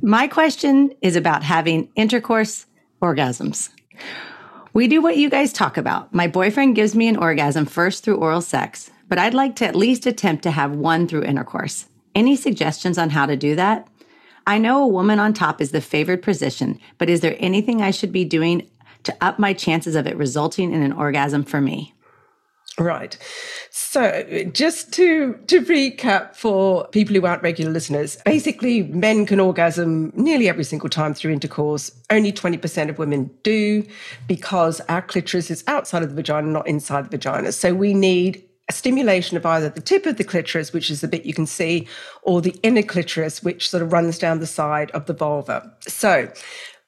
My 0.00 0.26
question 0.26 0.92
is 1.00 1.14
about 1.16 1.44
having 1.44 1.88
intercourse 1.94 2.66
orgasms. 3.00 3.70
We 4.72 4.88
do 4.88 5.00
what 5.02 5.16
you 5.16 5.30
guys 5.30 5.52
talk 5.52 5.76
about. 5.76 6.12
My 6.14 6.26
boyfriend 6.26 6.74
gives 6.74 6.94
me 6.94 7.08
an 7.08 7.16
orgasm 7.16 7.66
first 7.66 8.02
through 8.02 8.16
oral 8.16 8.40
sex, 8.40 8.90
but 9.08 9.18
I'd 9.18 9.34
like 9.34 9.54
to 9.56 9.66
at 9.66 9.76
least 9.76 10.06
attempt 10.06 10.42
to 10.44 10.50
have 10.50 10.72
one 10.72 11.06
through 11.06 11.24
intercourse. 11.24 11.86
Any 12.14 12.36
suggestions 12.36 12.98
on 12.98 13.10
how 13.10 13.26
to 13.26 13.36
do 13.36 13.54
that? 13.54 13.86
I 14.46 14.58
know 14.58 14.82
a 14.82 14.88
woman 14.88 15.20
on 15.20 15.34
top 15.34 15.60
is 15.60 15.70
the 15.70 15.80
favored 15.80 16.22
position, 16.22 16.80
but 16.98 17.08
is 17.08 17.20
there 17.20 17.36
anything 17.38 17.80
I 17.80 17.92
should 17.92 18.12
be 18.12 18.24
doing 18.24 18.68
to 19.04 19.16
up 19.20 19.38
my 19.38 19.52
chances 19.52 19.94
of 19.94 20.06
it 20.06 20.16
resulting 20.16 20.72
in 20.72 20.82
an 20.82 20.92
orgasm 20.92 21.44
for 21.44 21.60
me? 21.60 21.94
Right. 22.78 23.18
So 23.70 24.44
just 24.52 24.92
to 24.94 25.34
to 25.48 25.60
recap 25.60 26.34
for 26.34 26.86
people 26.88 27.14
who 27.14 27.26
aren't 27.26 27.42
regular 27.42 27.70
listeners, 27.70 28.16
basically 28.24 28.84
men 28.84 29.26
can 29.26 29.40
orgasm 29.40 30.10
nearly 30.16 30.48
every 30.48 30.64
single 30.64 30.88
time 30.88 31.12
through 31.12 31.32
intercourse. 31.32 31.90
Only 32.08 32.32
20% 32.32 32.88
of 32.88 32.98
women 32.98 33.30
do 33.42 33.84
because 34.26 34.80
our 34.88 35.02
clitoris 35.02 35.50
is 35.50 35.62
outside 35.66 36.02
of 36.02 36.08
the 36.08 36.14
vagina, 36.14 36.48
not 36.48 36.66
inside 36.66 37.04
the 37.04 37.10
vagina. 37.10 37.52
So 37.52 37.74
we 37.74 37.92
need 37.92 38.42
a 38.70 38.72
stimulation 38.72 39.36
of 39.36 39.44
either 39.44 39.68
the 39.68 39.80
tip 39.80 40.06
of 40.06 40.16
the 40.16 40.24
clitoris, 40.24 40.72
which 40.72 40.90
is 40.90 41.02
the 41.02 41.08
bit 41.08 41.26
you 41.26 41.34
can 41.34 41.46
see, 41.46 41.86
or 42.22 42.40
the 42.40 42.54
inner 42.62 42.82
clitoris, 42.82 43.42
which 43.42 43.68
sort 43.68 43.82
of 43.82 43.92
runs 43.92 44.18
down 44.18 44.40
the 44.40 44.46
side 44.46 44.90
of 44.92 45.04
the 45.04 45.12
vulva. 45.12 45.70
So 45.86 46.32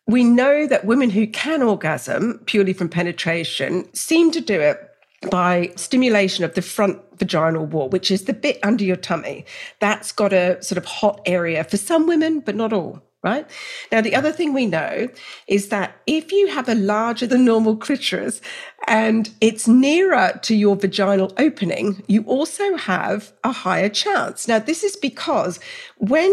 we 0.06 0.24
know 0.24 0.66
that 0.66 0.86
women 0.86 1.10
who 1.10 1.26
can 1.26 1.62
orgasm 1.62 2.40
purely 2.46 2.72
from 2.72 2.88
penetration 2.88 3.92
seem 3.94 4.30
to 4.30 4.40
do 4.40 4.60
it 4.60 4.93
by 5.30 5.72
stimulation 5.76 6.44
of 6.44 6.54
the 6.54 6.62
front 6.62 7.00
vaginal 7.18 7.66
wall, 7.66 7.88
which 7.88 8.10
is 8.10 8.24
the 8.24 8.32
bit 8.32 8.58
under 8.62 8.84
your 8.84 8.96
tummy. 8.96 9.44
That's 9.80 10.12
got 10.12 10.32
a 10.32 10.62
sort 10.62 10.78
of 10.78 10.84
hot 10.84 11.20
area 11.26 11.64
for 11.64 11.76
some 11.76 12.06
women, 12.06 12.40
but 12.40 12.54
not 12.54 12.72
all. 12.72 13.02
Right. 13.22 13.50
Now, 13.90 14.02
the 14.02 14.14
other 14.14 14.32
thing 14.32 14.52
we 14.52 14.66
know 14.66 15.08
is 15.48 15.70
that 15.70 15.96
if 16.06 16.30
you 16.30 16.48
have 16.48 16.68
a 16.68 16.74
larger 16.74 17.26
than 17.26 17.46
normal 17.46 17.74
clitoris 17.74 18.42
and 18.86 19.30
it's 19.40 19.66
nearer 19.66 20.38
to 20.42 20.54
your 20.54 20.76
vaginal 20.76 21.32
opening, 21.38 22.02
you 22.06 22.22
also 22.24 22.76
have 22.76 23.32
a 23.42 23.50
higher 23.50 23.88
chance. 23.88 24.46
Now, 24.46 24.58
this 24.58 24.84
is 24.84 24.94
because 24.94 25.58
when 25.96 26.30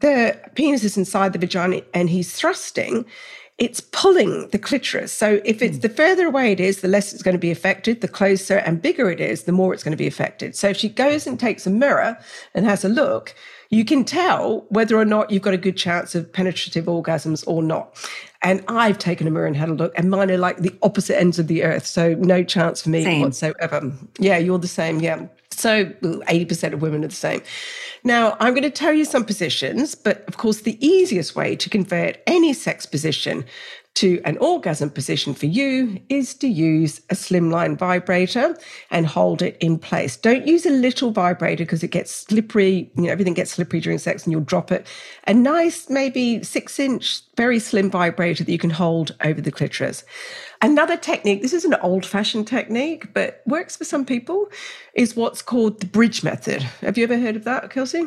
the 0.00 0.36
penis 0.56 0.82
is 0.82 0.96
inside 0.96 1.32
the 1.32 1.38
vagina 1.38 1.82
and 1.94 2.10
he's 2.10 2.32
thrusting, 2.32 3.06
it's 3.58 3.80
pulling 3.80 4.48
the 4.48 4.58
clitoris. 4.58 5.12
So 5.12 5.40
if 5.44 5.62
it's 5.62 5.76
hmm. 5.76 5.82
the 5.82 5.88
further 5.88 6.26
away 6.26 6.52
it 6.52 6.60
is, 6.60 6.80
the 6.80 6.88
less 6.88 7.12
it's 7.12 7.22
going 7.22 7.34
to 7.34 7.38
be 7.38 7.50
affected. 7.50 8.00
The 8.00 8.08
closer 8.08 8.58
and 8.58 8.80
bigger 8.80 9.10
it 9.10 9.20
is, 9.20 9.44
the 9.44 9.52
more 9.52 9.72
it's 9.72 9.82
going 9.82 9.92
to 9.92 9.96
be 9.96 10.06
affected. 10.06 10.56
So 10.56 10.68
if 10.68 10.76
she 10.76 10.88
goes 10.88 11.26
and 11.26 11.38
takes 11.38 11.66
a 11.66 11.70
mirror 11.70 12.18
and 12.54 12.64
has 12.64 12.84
a 12.84 12.88
look, 12.88 13.34
you 13.72 13.84
can 13.86 14.04
tell 14.04 14.66
whether 14.68 14.98
or 14.98 15.04
not 15.04 15.30
you've 15.30 15.42
got 15.42 15.54
a 15.54 15.58
good 15.58 15.76
chance 15.76 16.14
of 16.14 16.30
penetrative 16.30 16.84
orgasms 16.84 17.42
or 17.46 17.62
not. 17.62 17.96
And 18.42 18.62
I've 18.68 18.98
taken 18.98 19.26
a 19.26 19.30
mirror 19.30 19.46
and 19.46 19.56
had 19.56 19.70
a 19.70 19.74
look, 19.74 19.92
and 19.96 20.10
mine 20.10 20.30
are 20.30 20.36
like 20.36 20.58
the 20.58 20.76
opposite 20.82 21.18
ends 21.18 21.38
of 21.38 21.46
the 21.46 21.62
earth. 21.62 21.86
So 21.86 22.14
no 22.14 22.44
chance 22.44 22.82
for 22.82 22.90
me 22.90 23.04
Same. 23.04 23.22
whatsoever. 23.22 23.92
Yeah, 24.18 24.36
you're 24.36 24.58
the 24.58 24.68
same. 24.68 25.00
Yeah. 25.00 25.26
So 25.62 25.84
80% 25.84 26.72
of 26.72 26.82
women 26.82 27.04
are 27.04 27.08
the 27.08 27.14
same. 27.14 27.40
Now, 28.02 28.36
I'm 28.40 28.52
going 28.52 28.64
to 28.64 28.70
tell 28.70 28.92
you 28.92 29.04
some 29.04 29.24
positions, 29.24 29.94
but 29.94 30.24
of 30.26 30.36
course, 30.36 30.62
the 30.62 30.76
easiest 30.84 31.36
way 31.36 31.54
to 31.54 31.70
convert 31.70 32.18
any 32.26 32.52
sex 32.52 32.84
position 32.84 33.44
to 33.94 34.20
an 34.24 34.38
orgasm 34.38 34.88
position 34.88 35.34
for 35.34 35.46
you 35.46 36.00
is 36.08 36.34
to 36.34 36.48
use 36.48 37.00
a 37.10 37.14
slimline 37.14 37.76
vibrator 37.76 38.56
and 38.90 39.06
hold 39.06 39.42
it 39.42 39.56
in 39.60 39.78
place. 39.78 40.16
Don't 40.16 40.46
use 40.46 40.64
a 40.64 40.70
little 40.70 41.10
vibrator 41.10 41.64
because 41.64 41.82
it 41.82 41.90
gets 41.90 42.10
slippery. 42.10 42.90
You 42.96 43.02
know, 43.04 43.10
everything 43.10 43.34
gets 43.34 43.52
slippery 43.52 43.80
during 43.80 43.98
sex 43.98 44.24
and 44.24 44.32
you'll 44.32 44.42
drop 44.42 44.72
it. 44.72 44.86
A 45.26 45.34
nice, 45.34 45.90
maybe 45.90 46.42
six 46.42 46.78
inch, 46.78 47.20
very 47.36 47.58
slim 47.58 47.90
vibrator 47.90 48.44
that 48.44 48.52
you 48.52 48.58
can 48.58 48.70
hold 48.70 49.14
over 49.22 49.40
the 49.40 49.52
clitoris. 49.52 50.04
Another 50.62 50.96
technique, 50.96 51.42
this 51.42 51.52
is 51.52 51.64
an 51.64 51.74
old 51.82 52.06
fashioned 52.06 52.46
technique, 52.46 53.12
but 53.12 53.42
works 53.46 53.76
for 53.76 53.84
some 53.84 54.06
people, 54.06 54.48
is 54.94 55.16
what's 55.16 55.42
called 55.42 55.80
the 55.80 55.86
bridge 55.86 56.22
method. 56.22 56.62
Have 56.80 56.96
you 56.96 57.04
ever 57.04 57.18
heard 57.18 57.36
of 57.36 57.44
that, 57.44 57.70
Kelsey? 57.70 58.02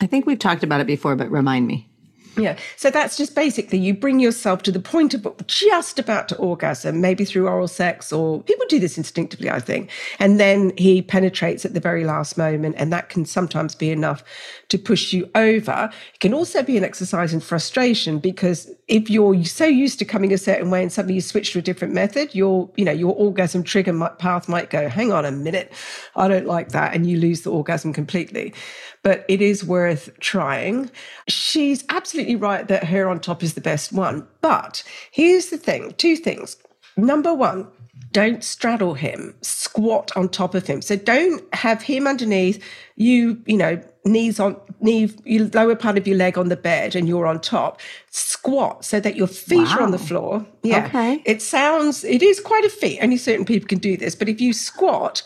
I 0.00 0.06
think 0.06 0.26
we've 0.26 0.38
talked 0.38 0.64
about 0.64 0.80
it 0.80 0.86
before, 0.86 1.16
but 1.16 1.30
remind 1.30 1.66
me. 1.66 1.88
Yeah. 2.36 2.56
So 2.76 2.90
that's 2.90 3.16
just 3.16 3.34
basically 3.34 3.78
you 3.78 3.92
bring 3.94 4.18
yourself 4.18 4.62
to 4.62 4.72
the 4.72 4.80
point 4.80 5.12
of 5.12 5.26
just 5.46 5.98
about 5.98 6.28
to 6.28 6.36
orgasm, 6.36 7.00
maybe 7.00 7.24
through 7.24 7.46
oral 7.46 7.68
sex, 7.68 8.12
or 8.12 8.42
people 8.42 8.64
do 8.68 8.78
this 8.78 8.96
instinctively, 8.96 9.50
I 9.50 9.60
think. 9.60 9.90
And 10.18 10.40
then 10.40 10.72
he 10.78 11.02
penetrates 11.02 11.64
at 11.64 11.74
the 11.74 11.80
very 11.80 12.04
last 12.04 12.38
moment, 12.38 12.76
and 12.78 12.92
that 12.92 13.10
can 13.10 13.26
sometimes 13.26 13.74
be 13.74 13.90
enough 13.90 14.24
to 14.68 14.78
push 14.78 15.12
you 15.12 15.30
over. 15.34 15.90
It 16.14 16.20
can 16.20 16.32
also 16.32 16.62
be 16.62 16.78
an 16.78 16.84
exercise 16.84 17.34
in 17.34 17.40
frustration 17.40 18.18
because 18.18 18.70
if 18.92 19.08
you're 19.08 19.42
so 19.44 19.64
used 19.64 19.98
to 20.00 20.04
coming 20.04 20.32
a 20.32 20.38
certain 20.38 20.70
way 20.70 20.82
and 20.82 20.92
suddenly 20.92 21.14
you 21.14 21.20
switch 21.22 21.52
to 21.52 21.58
a 21.58 21.62
different 21.62 21.94
method, 21.94 22.34
your 22.34 22.70
you 22.76 22.84
know 22.84 22.92
your 22.92 23.14
orgasm 23.14 23.62
trigger 23.62 24.10
path 24.18 24.48
might 24.48 24.70
go, 24.70 24.88
hang 24.88 25.10
on 25.10 25.24
a 25.24 25.32
minute, 25.32 25.72
I 26.14 26.28
don't 26.28 26.46
like 26.46 26.68
that, 26.70 26.94
and 26.94 27.08
you 27.08 27.18
lose 27.18 27.40
the 27.42 27.50
orgasm 27.50 27.92
completely 27.92 28.54
but 29.02 29.24
it 29.28 29.42
is 29.42 29.64
worth 29.64 30.10
trying. 30.20 30.90
She's 31.28 31.84
absolutely 31.88 32.36
right 32.36 32.66
that 32.68 32.84
her 32.84 33.08
on 33.08 33.20
top 33.20 33.42
is 33.42 33.54
the 33.54 33.60
best 33.60 33.92
one. 33.92 34.26
But 34.40 34.82
here's 35.10 35.46
the 35.46 35.58
thing 35.58 35.94
two 35.98 36.16
things. 36.16 36.56
Number 36.96 37.34
one, 37.34 37.66
don't 38.12 38.44
straddle 38.44 38.94
him, 38.94 39.34
squat 39.42 40.12
on 40.16 40.28
top 40.28 40.54
of 40.54 40.66
him. 40.66 40.82
So 40.82 40.96
don't 40.96 41.42
have 41.54 41.82
him 41.82 42.06
underneath, 42.06 42.62
you, 42.96 43.42
you 43.46 43.56
know, 43.56 43.82
knees 44.04 44.38
on 44.38 44.56
knee, 44.80 45.10
your 45.24 45.46
lower 45.54 45.74
part 45.74 45.96
of 45.98 46.06
your 46.06 46.16
leg 46.16 46.36
on 46.36 46.48
the 46.48 46.56
bed 46.56 46.94
and 46.94 47.08
you're 47.08 47.26
on 47.26 47.40
top. 47.40 47.80
Squat 48.10 48.84
so 48.84 49.00
that 49.00 49.16
your 49.16 49.26
feet 49.26 49.66
wow. 49.68 49.78
are 49.78 49.82
on 49.82 49.90
the 49.90 49.98
floor. 49.98 50.46
Yeah. 50.62 50.86
Okay. 50.86 51.22
It 51.24 51.42
sounds, 51.42 52.04
it 52.04 52.22
is 52.22 52.40
quite 52.40 52.64
a 52.64 52.70
feat. 52.70 53.00
Only 53.00 53.16
certain 53.16 53.44
people 53.44 53.68
can 53.68 53.78
do 53.78 53.96
this. 53.96 54.14
But 54.14 54.28
if 54.28 54.40
you 54.40 54.52
squat, 54.52 55.22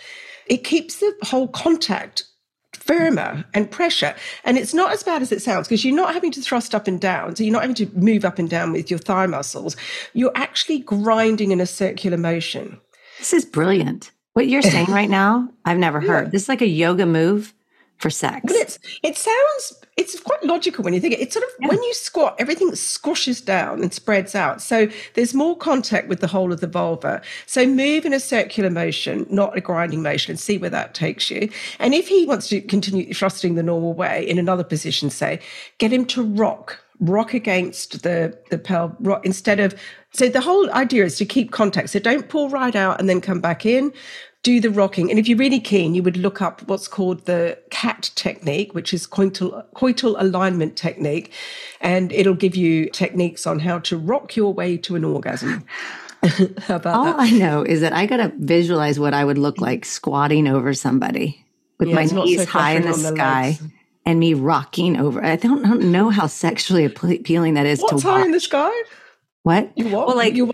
it 0.47 0.65
keeps 0.65 0.97
the 1.01 1.15
whole 1.23 1.49
contact 1.49 2.25
firmer 2.87 3.45
and 3.55 3.71
pressure. 3.71 4.15
And 4.45 4.57
it's 4.57 4.75
not 4.75 4.93
as 4.93 5.03
bad 5.03 5.23
as 5.23 5.33
it 5.33 5.43
sounds 5.43 5.67
because 5.67 5.85
you're 5.85 5.97
not 5.97 6.15
having 6.15 6.31
to 6.33 6.41
thrust 6.41 6.75
up 6.75 6.87
and 6.87 7.01
down. 7.01 7.37
So 7.37 7.45
you're 7.45 7.53
not 7.53 7.63
having 7.63 7.77
to 7.77 7.91
move 7.95 8.25
up 8.25 8.39
and 8.39 8.49
down 8.49 8.73
with 8.73 8.91
your 8.91 8.99
thigh 8.99 9.27
muscles. 9.27 9.77
You're 10.13 10.33
actually 10.35 10.81
grinding 10.81 11.51
in 11.51 11.61
a 11.61 11.67
circular 11.67 12.17
motion. 12.17 12.81
This 13.19 13.33
is 13.33 13.45
brilliant. 13.45 14.13
What 14.35 14.49
you're 14.49 14.63
saying 14.63 14.87
right 14.91 15.11
now, 15.11 15.49
I've 15.65 15.79
never 15.79 16.01
heard. 16.01 16.27
Yeah. 16.27 16.31
This 16.31 16.43
is 16.43 16.49
like 16.49 16.63
a 16.63 16.67
yoga 16.67 17.07
move 17.07 17.55
for 17.99 18.11
sex. 18.11 18.43
But 18.45 18.57
it's 18.57 18.79
it 19.03 19.17
sounds 19.17 19.86
it's 19.97 20.21
quite 20.21 20.43
logical 20.45 20.85
when 20.85 20.93
you 20.93 21.01
think 21.01 21.15
it. 21.15 21.21
It's 21.21 21.35
sort 21.35 21.45
of 21.45 21.51
yeah. 21.61 21.69
when 21.69 21.83
you 21.83 21.95
squat, 21.95 22.37
everything 22.39 22.75
squashes 22.75 23.41
down 23.41 23.83
and 23.83 23.93
spreads 23.93 24.35
out. 24.35 24.61
So 24.61 24.89
there's 25.15 25.33
more 25.33 25.57
contact 25.57 26.09
with 26.09 26.21
the 26.21 26.27
whole 26.27 26.53
of 26.53 26.61
the 26.61 26.67
vulva. 26.67 27.23
So 27.47 27.67
move 27.67 28.05
in 28.05 28.13
a 28.13 28.21
circular 28.21 28.71
motion, 28.71 29.27
not 29.31 29.57
a 29.57 29.61
grinding 29.61 30.03
motion, 30.03 30.33
and 30.33 30.41
see 30.41 30.59
where 30.59 30.71
that 30.71 30.95
takes 30.95 31.31
you. 31.31 31.49
And 31.79 31.95
if 31.95 32.09
he 32.09 32.27
wants 32.27 32.49
to 32.49 32.61
continue 32.61 33.13
thrusting 33.15 33.55
the 33.55 33.63
normal 33.63 33.95
way 33.95 34.29
in 34.29 34.39
another 34.39 34.65
position, 34.65 35.09
say, 35.09 35.41
get 35.79 35.93
him 35.93 36.05
to 36.07 36.23
rock 36.23 36.79
rock 37.01 37.35
against 37.35 38.03
the 38.05 38.39
the 38.49 38.57
pelv 38.57 38.97
rock 39.01 39.27
instead 39.27 39.61
of 39.61 39.75
so 40.13 40.31
the 40.31 40.41
whole 40.41 40.71
idea 40.73 41.05
is 41.05 41.19
to 41.19 41.27
keep 41.27 41.53
contact 41.53 41.91
so 41.91 41.99
don't 41.99 42.31
pull 42.31 42.49
right 42.49 42.75
out 42.75 42.99
and 42.99 43.07
then 43.07 43.21
come 43.21 43.39
back 43.39 43.67
in 43.67 43.93
do 44.47 44.61
the 44.61 44.71
rocking. 44.71 45.11
And 45.11 45.19
if 45.19 45.27
you're 45.27 45.37
really 45.37 45.59
keen, 45.59 45.97
you 45.97 46.05
would 46.05 46.17
look 46.17 46.41
up 46.41 46.63
what's 46.69 46.87
called 46.87 47.27
the 47.27 47.59
CAT 47.71 48.13
technique, 48.15 48.75
which 48.75 48.95
is 48.95 49.05
coital, 49.05 49.65
coital 49.75 50.15
alignment 50.17 50.77
technique. 50.77 51.33
And 51.81 52.13
it'll 52.13 52.35
give 52.35 52.55
you 52.55 52.89
techniques 52.91 53.45
on 53.45 53.59
how 53.59 53.81
to 53.81 53.97
rock 53.97 54.37
your 54.37 54.55
way 54.55 54.77
to 54.77 54.95
an 54.95 55.05
orgasm. 55.05 55.65
All 56.23 56.79
that? 56.79 57.17
I 57.19 57.31
know 57.31 57.65
is 57.65 57.81
that 57.81 57.93
I 57.93 58.07
got 58.07 58.19
to 58.19 58.33
visualize 58.39 59.01
what 59.01 59.15
I 59.15 59.25
would 59.25 59.37
look 59.37 59.61
like 59.61 59.85
squatting 59.85 60.47
over 60.47 60.73
somebody 60.75 61.45
with 61.81 61.89
yeah, 61.89 61.97
my 61.97 62.05
knees 62.05 62.45
so 62.45 62.47
high 62.47 62.77
in 62.77 62.83
the, 62.83 62.89
the 62.91 63.17
sky. 63.17 63.47
Legs. 63.47 63.63
And 64.05 64.21
me 64.21 64.35
rocking 64.35 64.97
over. 64.97 65.25
I 65.25 65.35
don't, 65.35 65.63
don't, 65.63 65.91
know 65.91 66.11
how 66.11 66.29
sexually 66.29 66.85
appealing 66.85 67.55
that 67.55 67.67
is 67.67 67.81
What's 67.81 68.03
to 68.03 68.09
high 68.09 68.19
watch. 68.19 68.27
in 68.27 68.31
the 68.31 68.39
sky? 68.39 68.71
What? 69.43 69.73
You 69.75 69.89
what? 69.89 70.07
Well, 70.07 70.17
like 70.17 70.35
you 70.35 70.53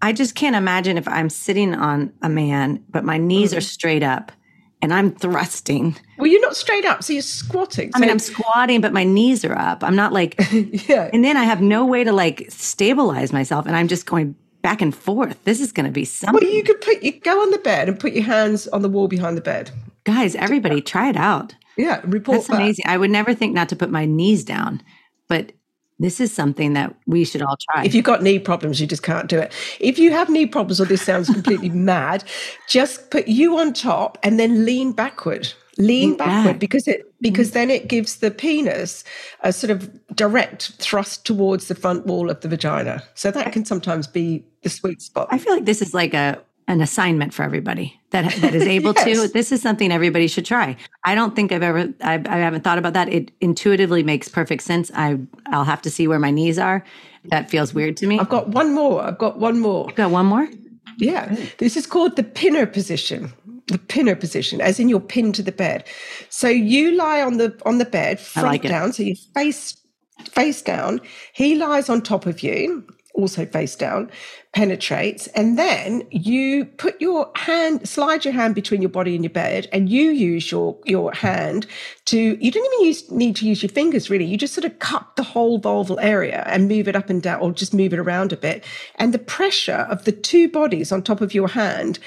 I 0.00 0.12
just 0.12 0.34
can't 0.34 0.56
imagine 0.56 0.96
if 0.96 1.08
I'm 1.08 1.28
sitting 1.28 1.74
on 1.74 2.12
a 2.22 2.28
man, 2.28 2.84
but 2.88 3.04
my 3.04 3.18
knees 3.18 3.52
mm. 3.52 3.58
are 3.58 3.62
straight 3.62 4.02
up 4.02 4.32
and 4.80 4.92
I'm 4.92 5.12
thrusting. 5.12 5.96
Well, 6.18 6.28
you're 6.28 6.40
not 6.40 6.56
straight 6.56 6.84
up, 6.84 7.02
so 7.02 7.12
you're 7.12 7.22
squatting. 7.22 7.90
I 7.94 7.98
mean, 7.98 8.10
I'm 8.10 8.18
squatting, 8.18 8.80
but 8.80 8.92
my 8.92 9.04
knees 9.04 9.44
are 9.44 9.56
up. 9.56 9.82
I'm 9.82 9.96
not 9.96 10.12
like, 10.12 10.36
yeah. 10.52 11.10
and 11.12 11.24
then 11.24 11.36
I 11.36 11.44
have 11.44 11.60
no 11.60 11.84
way 11.84 12.04
to 12.04 12.12
like 12.12 12.46
stabilize 12.48 13.32
myself, 13.32 13.66
and 13.66 13.76
I'm 13.76 13.88
just 13.88 14.06
going 14.06 14.36
back 14.62 14.80
and 14.80 14.94
forth. 14.94 15.42
This 15.44 15.60
is 15.60 15.72
going 15.72 15.86
to 15.86 15.92
be 15.92 16.04
something. 16.04 16.46
Well, 16.46 16.54
you 16.54 16.62
could 16.62 16.80
put 16.80 17.02
you 17.02 17.18
go 17.20 17.42
on 17.42 17.50
the 17.50 17.58
bed 17.58 17.88
and 17.88 17.98
put 17.98 18.12
your 18.12 18.24
hands 18.24 18.68
on 18.68 18.82
the 18.82 18.88
wall 18.88 19.08
behind 19.08 19.36
the 19.36 19.42
bed. 19.42 19.70
Guys, 20.04 20.34
everybody, 20.36 20.80
try 20.80 21.08
it 21.08 21.16
out. 21.16 21.54
Yeah, 21.76 22.00
report 22.04 22.38
That's 22.38 22.48
back. 22.48 22.60
amazing. 22.60 22.84
I 22.88 22.96
would 22.96 23.10
never 23.10 23.34
think 23.34 23.54
not 23.54 23.68
to 23.70 23.76
put 23.76 23.90
my 23.90 24.04
knees 24.04 24.44
down, 24.44 24.82
but 25.28 25.52
this 25.98 26.20
is 26.20 26.32
something 26.32 26.74
that 26.74 26.94
we 27.06 27.24
should 27.24 27.42
all 27.42 27.56
try. 27.72 27.84
If 27.84 27.94
you've 27.94 28.04
got 28.04 28.22
knee 28.22 28.38
problems, 28.38 28.80
you 28.80 28.86
just 28.86 29.02
can't 29.02 29.28
do 29.28 29.38
it. 29.38 29.52
If 29.80 29.98
you 29.98 30.12
have 30.12 30.28
knee 30.28 30.46
problems 30.46 30.80
or 30.80 30.84
this 30.84 31.02
sounds 31.02 31.28
completely 31.28 31.68
mad, 31.70 32.24
just 32.68 33.10
put 33.10 33.26
you 33.26 33.58
on 33.58 33.72
top 33.72 34.18
and 34.22 34.38
then 34.38 34.64
lean 34.64 34.92
backward. 34.92 35.52
Lean 35.76 36.10
Lean 36.10 36.16
backward 36.16 36.52
back. 36.54 36.60
because 36.60 36.88
it 36.88 37.12
because 37.20 37.50
mm. 37.50 37.54
then 37.54 37.70
it 37.70 37.86
gives 37.86 38.16
the 38.16 38.32
penis 38.32 39.04
a 39.40 39.52
sort 39.52 39.70
of 39.70 39.88
direct 40.16 40.72
thrust 40.78 41.24
towards 41.24 41.68
the 41.68 41.74
front 41.74 42.04
wall 42.06 42.30
of 42.30 42.40
the 42.40 42.48
vagina. 42.48 43.02
So 43.14 43.30
that 43.30 43.52
can 43.52 43.64
sometimes 43.64 44.08
be 44.08 44.44
the 44.62 44.70
sweet 44.70 45.00
spot. 45.00 45.28
I 45.30 45.38
feel 45.38 45.52
like 45.52 45.66
this 45.66 45.80
is 45.80 45.94
like 45.94 46.14
a 46.14 46.42
an 46.68 46.82
assignment 46.82 47.34
for 47.34 47.42
everybody 47.42 47.98
that 48.10 48.32
that 48.40 48.54
is 48.54 48.64
able 48.64 48.94
to. 48.94 49.26
This 49.28 49.50
is 49.50 49.60
something 49.60 49.90
everybody 49.90 50.28
should 50.28 50.44
try. 50.44 50.76
I 51.04 51.14
don't 51.14 51.34
think 51.34 51.50
I've 51.50 51.62
ever 51.62 51.92
I, 52.02 52.22
I 52.28 52.38
haven't 52.38 52.62
thought 52.62 52.78
about 52.78 52.92
that. 52.92 53.08
It 53.08 53.32
intuitively 53.40 54.02
makes 54.04 54.28
perfect 54.28 54.62
sense. 54.62 54.90
I 54.94 55.18
I'll 55.46 55.64
have 55.64 55.82
to 55.82 55.90
see 55.90 56.06
where 56.06 56.20
my 56.20 56.30
knees 56.30 56.58
are. 56.58 56.84
That 57.24 57.50
feels 57.50 57.74
weird 57.74 57.96
to 57.98 58.06
me. 58.06 58.18
I've 58.18 58.28
got 58.28 58.48
one 58.48 58.74
more. 58.74 59.02
I've 59.02 59.18
got 59.18 59.38
one 59.38 59.58
more. 59.58 59.90
Got 59.92 60.10
one 60.10 60.26
more. 60.26 60.48
Yeah, 60.98 61.34
this 61.58 61.76
is 61.76 61.86
called 61.86 62.16
the 62.16 62.22
pinner 62.24 62.66
position. 62.66 63.32
The 63.68 63.78
pinner 63.78 64.16
position, 64.16 64.62
as 64.62 64.80
in 64.80 64.88
you're 64.88 64.98
pinned 64.98 65.34
to 65.34 65.42
the 65.42 65.52
bed. 65.52 65.84
So 66.30 66.48
you 66.48 66.92
lie 66.92 67.20
on 67.20 67.36
the 67.36 67.60
on 67.66 67.78
the 67.78 67.84
bed, 67.84 68.18
front 68.18 68.48
like 68.48 68.62
down, 68.62 68.92
so 68.92 69.02
you 69.02 69.14
face 69.34 69.76
face 70.30 70.62
down. 70.62 71.00
He 71.34 71.54
lies 71.54 71.88
on 71.88 72.00
top 72.02 72.24
of 72.26 72.42
you, 72.42 72.86
also 73.18 73.44
face 73.44 73.74
down, 73.74 74.10
penetrates, 74.54 75.26
and 75.28 75.58
then 75.58 76.06
you 76.10 76.64
put 76.64 76.98
your 77.00 77.30
hand, 77.34 77.86
slide 77.86 78.24
your 78.24 78.32
hand 78.32 78.54
between 78.54 78.80
your 78.80 78.88
body 78.88 79.14
and 79.14 79.24
your 79.24 79.32
bed, 79.32 79.68
and 79.72 79.90
you 79.90 80.10
use 80.10 80.50
your 80.50 80.78
your 80.84 81.12
hand 81.12 81.66
to. 82.06 82.18
You 82.42 82.50
don't 82.50 82.72
even 82.74 82.86
use, 82.86 83.10
need 83.10 83.36
to 83.36 83.46
use 83.46 83.62
your 83.62 83.70
fingers 83.70 84.08
really. 84.08 84.24
You 84.24 84.38
just 84.38 84.54
sort 84.54 84.64
of 84.64 84.78
cup 84.78 85.16
the 85.16 85.24
whole 85.24 85.60
vulval 85.60 85.98
area 86.00 86.44
and 86.46 86.68
move 86.68 86.88
it 86.88 86.96
up 86.96 87.10
and 87.10 87.20
down, 87.20 87.40
or 87.40 87.52
just 87.52 87.74
move 87.74 87.92
it 87.92 87.98
around 87.98 88.32
a 88.32 88.36
bit, 88.36 88.64
and 88.94 89.12
the 89.12 89.18
pressure 89.18 89.86
of 89.90 90.04
the 90.04 90.12
two 90.12 90.48
bodies 90.48 90.92
on 90.92 91.02
top 91.02 91.20
of 91.20 91.34
your 91.34 91.48
hand 91.48 91.98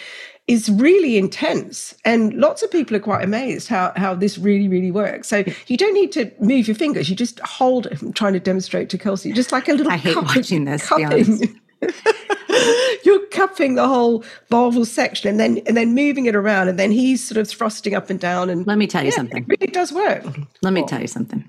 is 0.47 0.69
really 0.69 1.17
intense 1.17 1.95
and 2.03 2.33
lots 2.33 2.63
of 2.63 2.69
people 2.71 2.95
are 2.95 2.99
quite 2.99 3.23
amazed 3.23 3.67
how 3.67 3.93
how 3.95 4.13
this 4.15 4.37
really 4.37 4.67
really 4.67 4.91
works 4.91 5.27
so 5.27 5.43
you 5.67 5.77
don't 5.77 5.93
need 5.93 6.11
to 6.11 6.29
move 6.39 6.67
your 6.67 6.75
fingers 6.75 7.09
you 7.09 7.15
just 7.15 7.39
hold 7.41 7.85
it 7.85 8.01
i'm 8.01 8.11
trying 8.11 8.33
to 8.33 8.39
demonstrate 8.39 8.89
to 8.89 8.97
kelsey 8.97 9.31
just 9.31 9.51
like 9.51 9.69
a 9.69 9.73
little 9.73 9.91
I 9.91 9.97
hate 9.97 10.15
cupping- 10.15 10.27
watching 10.35 10.65
this, 10.65 10.87
cupping. 10.89 11.57
you're 13.05 13.25
cupping 13.27 13.75
the 13.75 13.87
whole 13.87 14.23
vulval 14.51 14.85
section 14.85 15.29
and 15.29 15.39
then 15.39 15.59
and 15.67 15.75
then 15.77 15.93
moving 15.95 16.25
it 16.25 16.35
around 16.35 16.67
and 16.67 16.77
then 16.77 16.91
he's 16.91 17.23
sort 17.23 17.37
of 17.37 17.47
thrusting 17.47 17.93
up 17.95 18.09
and 18.09 18.19
down 18.19 18.49
and 18.49 18.67
Let 18.67 18.77
me 18.77 18.87
tell 18.87 19.03
you 19.03 19.09
Yeah, 19.09 19.15
something. 19.15 19.43
it 19.43 19.47
really 19.47 19.71
does 19.71 19.91
work 19.93 20.23
Let 20.61 20.73
me 20.73 20.83
tell 20.85 21.01
you 21.01 21.07
something. 21.07 21.40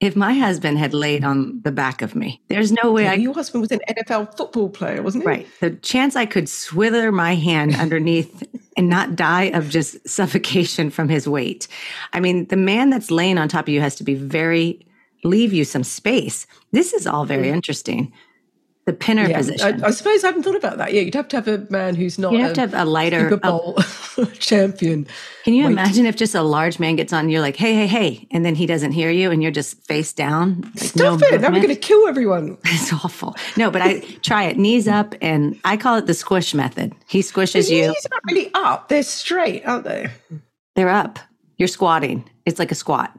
If 0.00 0.16
my 0.16 0.32
husband 0.32 0.78
had 0.78 0.94
laid 0.94 1.24
on 1.24 1.60
the 1.62 1.70
back 1.70 2.00
of 2.00 2.14
me, 2.14 2.40
there's 2.48 2.72
no 2.72 2.90
way 2.90 3.06
I 3.06 3.14
your 3.14 3.34
husband 3.34 3.60
was 3.60 3.70
an 3.70 3.80
nfl 3.88 4.34
football 4.36 4.70
player 4.70 5.02
wasn't 5.02 5.24
he 5.24 5.28
Right. 5.28 5.46
The 5.60 5.72
chance 5.72 6.16
I 6.16 6.26
could 6.26 6.46
swither 6.46 7.12
my 7.12 7.34
hand 7.34 7.76
underneath 7.76 8.42
and 8.76 8.88
not 8.88 9.14
die 9.14 9.50
of 9.50 9.68
just 9.68 10.08
suffocation 10.08 10.90
from 10.90 11.08
his 11.08 11.28
weight. 11.28 11.68
I 12.14 12.20
mean, 12.20 12.46
the 12.46 12.56
man 12.56 12.88
that's 12.88 13.10
laying 13.10 13.36
on 13.36 13.48
top 13.48 13.66
of 13.66 13.68
you 13.68 13.80
has 13.82 13.94
to 13.96 14.04
be 14.04 14.14
very, 14.14 14.86
leave 15.22 15.52
you 15.52 15.64
some 15.64 15.84
space. 15.84 16.46
This 16.72 16.94
is 16.94 17.06
all 17.06 17.26
very 17.26 17.48
mm. 17.48 17.54
interesting. 17.54 18.12
The 18.90 18.96
pinner 18.96 19.28
Yeah, 19.28 19.36
position. 19.36 19.84
I, 19.84 19.86
I 19.86 19.90
suppose 19.92 20.24
I 20.24 20.26
haven't 20.26 20.42
thought 20.42 20.56
about 20.56 20.78
that. 20.78 20.92
Yeah, 20.92 21.02
you'd 21.02 21.14
have 21.14 21.28
to 21.28 21.36
have 21.36 21.46
a 21.46 21.64
man 21.70 21.94
who's 21.94 22.18
not 22.18 22.32
You 22.32 22.40
have 22.40 22.54
to 22.54 22.60
have 22.62 22.74
a 22.74 22.84
lighter- 22.84 23.30
Super 23.30 23.36
Bowl 23.36 23.74
champion. 24.40 25.06
Can 25.44 25.54
you 25.54 25.64
imagine 25.64 26.06
if 26.06 26.16
just 26.16 26.34
a 26.34 26.42
large 26.42 26.80
man 26.80 26.96
gets 26.96 27.12
on, 27.12 27.28
you're 27.28 27.40
like, 27.40 27.54
hey, 27.54 27.72
hey, 27.72 27.86
hey, 27.86 28.26
and 28.32 28.44
then 28.44 28.56
he 28.56 28.66
doesn't 28.66 28.90
hear 28.90 29.08
you 29.08 29.30
and 29.30 29.44
you're 29.44 29.52
just 29.52 29.80
face 29.86 30.12
down? 30.12 30.62
Like, 30.74 30.78
Stop 30.88 31.22
it! 31.22 31.40
Now 31.40 31.52
we're 31.52 31.62
going 31.62 31.68
to 31.68 31.76
kill 31.76 32.08
everyone. 32.08 32.58
It's 32.64 32.92
awful. 32.92 33.36
No, 33.56 33.70
but 33.70 33.80
I 33.80 34.00
try 34.22 34.42
it 34.44 34.58
knees 34.58 34.88
up 34.88 35.14
and 35.22 35.56
I 35.64 35.76
call 35.76 35.96
it 35.98 36.06
the 36.06 36.14
squish 36.14 36.52
method. 36.52 36.92
He 37.06 37.20
squishes 37.20 37.70
you. 37.70 37.86
Knees 37.86 38.06
aren't 38.10 38.24
really 38.28 38.50
up; 38.54 38.88
they're 38.88 39.04
straight, 39.04 39.64
aren't 39.64 39.84
they? 39.84 40.08
They're 40.74 40.88
up. 40.88 41.20
You're 41.58 41.68
squatting. 41.68 42.28
It's 42.44 42.58
like 42.58 42.72
a 42.72 42.74
squat. 42.74 43.16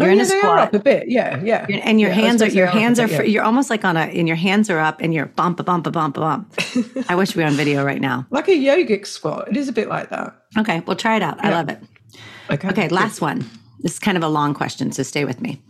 You're 0.00 0.08
Oh, 0.08 0.12
in 0.12 0.18
yeah, 0.18 0.24
a 0.24 0.26
squat. 0.26 0.58
up 0.58 0.74
a 0.74 0.78
bit. 0.78 1.08
Yeah, 1.08 1.40
yeah. 1.42 1.66
You're- 1.68 1.82
and 1.82 2.00
your 2.00 2.10
Yeah, 2.10 2.16
hands 2.16 2.42
are 2.42 2.48
your 2.48 2.66
hands 2.66 2.98
are 2.98 3.06
bit, 3.06 3.26
yeah. 3.26 3.32
you're 3.32 3.42
almost 3.44 3.70
like 3.70 3.84
on 3.84 3.96
a 3.96 4.00
and 4.00 4.26
your 4.26 4.36
hands 4.36 4.68
are 4.70 4.78
up 4.78 5.00
and 5.00 5.12
you're 5.14 5.26
bump 5.26 5.60
a 5.60 5.62
bump 5.62 5.86
a 5.86 5.90
bump 5.90 6.16
a 6.16 6.20
bump. 6.20 6.54
I 7.08 7.14
wish 7.14 7.36
we 7.36 7.42
were 7.42 7.48
on 7.48 7.54
video 7.54 7.84
right 7.84 8.00
now. 8.00 8.26
like 8.30 8.48
a 8.48 8.52
yogic 8.52 9.06
squat. 9.06 9.48
It 9.48 9.56
is 9.56 9.68
a 9.68 9.72
bit 9.72 9.88
like 9.88 10.10
that. 10.10 10.34
Okay, 10.58 10.80
we'll 10.86 10.96
try 10.96 11.16
it 11.16 11.22
out. 11.22 11.44
I 11.44 11.50
love 11.50 11.68
it. 11.68 11.80
Okay. 12.50 12.68
Okay, 12.68 12.88
last 12.88 13.20
one. 13.20 13.48
This 13.80 13.92
is 13.92 13.98
kind 13.98 14.16
of 14.16 14.22
a 14.22 14.28
long 14.28 14.52
question, 14.54 14.90
so 14.92 15.02
stay 15.02 15.24
with 15.24 15.40
me. 15.40 15.62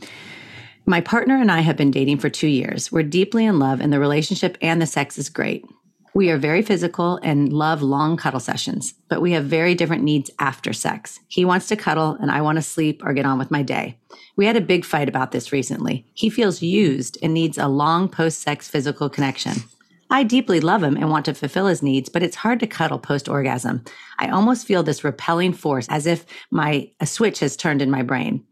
My 0.87 1.01
partner 1.01 1.37
and 1.37 1.53
I 1.53 1.61
have 1.61 1.77
been 1.77 1.91
dating 1.91 2.19
for 2.19 2.29
two 2.31 2.49
years. 2.49 2.91
We're 2.91 3.03
deeply 3.05 3.45
in 3.45 3.59
love, 3.59 3.81
and 3.81 3.93
the 3.93 4.01
relationship 4.01 4.57
and 4.63 4.81
the 4.83 4.87
sex 4.87 5.19
is 5.19 5.29
great. 5.29 5.65
We 6.13 6.31
are 6.31 6.39
very 6.39 6.63
physical 6.63 7.21
and 7.23 7.53
love 7.53 7.83
long 7.83 8.17
cuddle 8.17 8.41
sessions, 8.41 8.95
but 9.09 9.23
we 9.23 9.33
have 9.33 9.45
very 9.45 9.77
different 9.77 10.03
needs 10.03 10.31
after 10.41 10.73
sex. 10.73 11.21
He 11.29 11.45
wants 11.45 11.69
to 11.69 11.77
cuddle, 11.77 12.17
and 12.21 12.33
I 12.33 12.41
want 12.41 12.57
to 12.57 12.63
sleep 12.63 13.03
or 13.05 13.13
get 13.13 13.27
on 13.27 13.39
with 13.39 13.53
my 13.53 13.63
day. 13.63 13.97
We 14.35 14.47
had 14.47 14.57
a 14.57 14.61
big 14.61 14.85
fight 14.85 15.09
about 15.09 15.31
this 15.31 15.53
recently. 15.53 16.05
He 16.15 16.29
feels 16.29 16.63
used 16.63 17.17
and 17.23 17.33
needs 17.33 17.59
a 17.59 17.69
long 17.69 18.09
post 18.09 18.43
sex 18.43 18.69
physical 18.69 19.09
connection. 19.09 19.63
I 20.11 20.25
deeply 20.25 20.59
love 20.59 20.83
him 20.83 20.97
and 20.97 21.11
want 21.11 21.27
to 21.27 21.35
fulfill 21.35 21.69
his 21.69 21.83
needs, 21.83 22.09
but 22.09 22.25
it's 22.25 22.37
hard 22.37 22.59
to 22.61 22.67
cuddle 22.67 22.99
post 22.99 23.29
orgasm. 23.29 23.85
I 24.19 24.29
almost 24.29 24.67
feel 24.67 24.83
this 24.83 25.05
repelling 25.05 25.53
force 25.53 25.87
as 25.89 26.07
if 26.07 26.27
my 26.51 26.91
a 26.99 27.07
switch 27.07 27.39
has 27.39 27.57
turned 27.57 27.81
in 27.81 27.91
my 27.91 28.03
brain. 28.03 28.45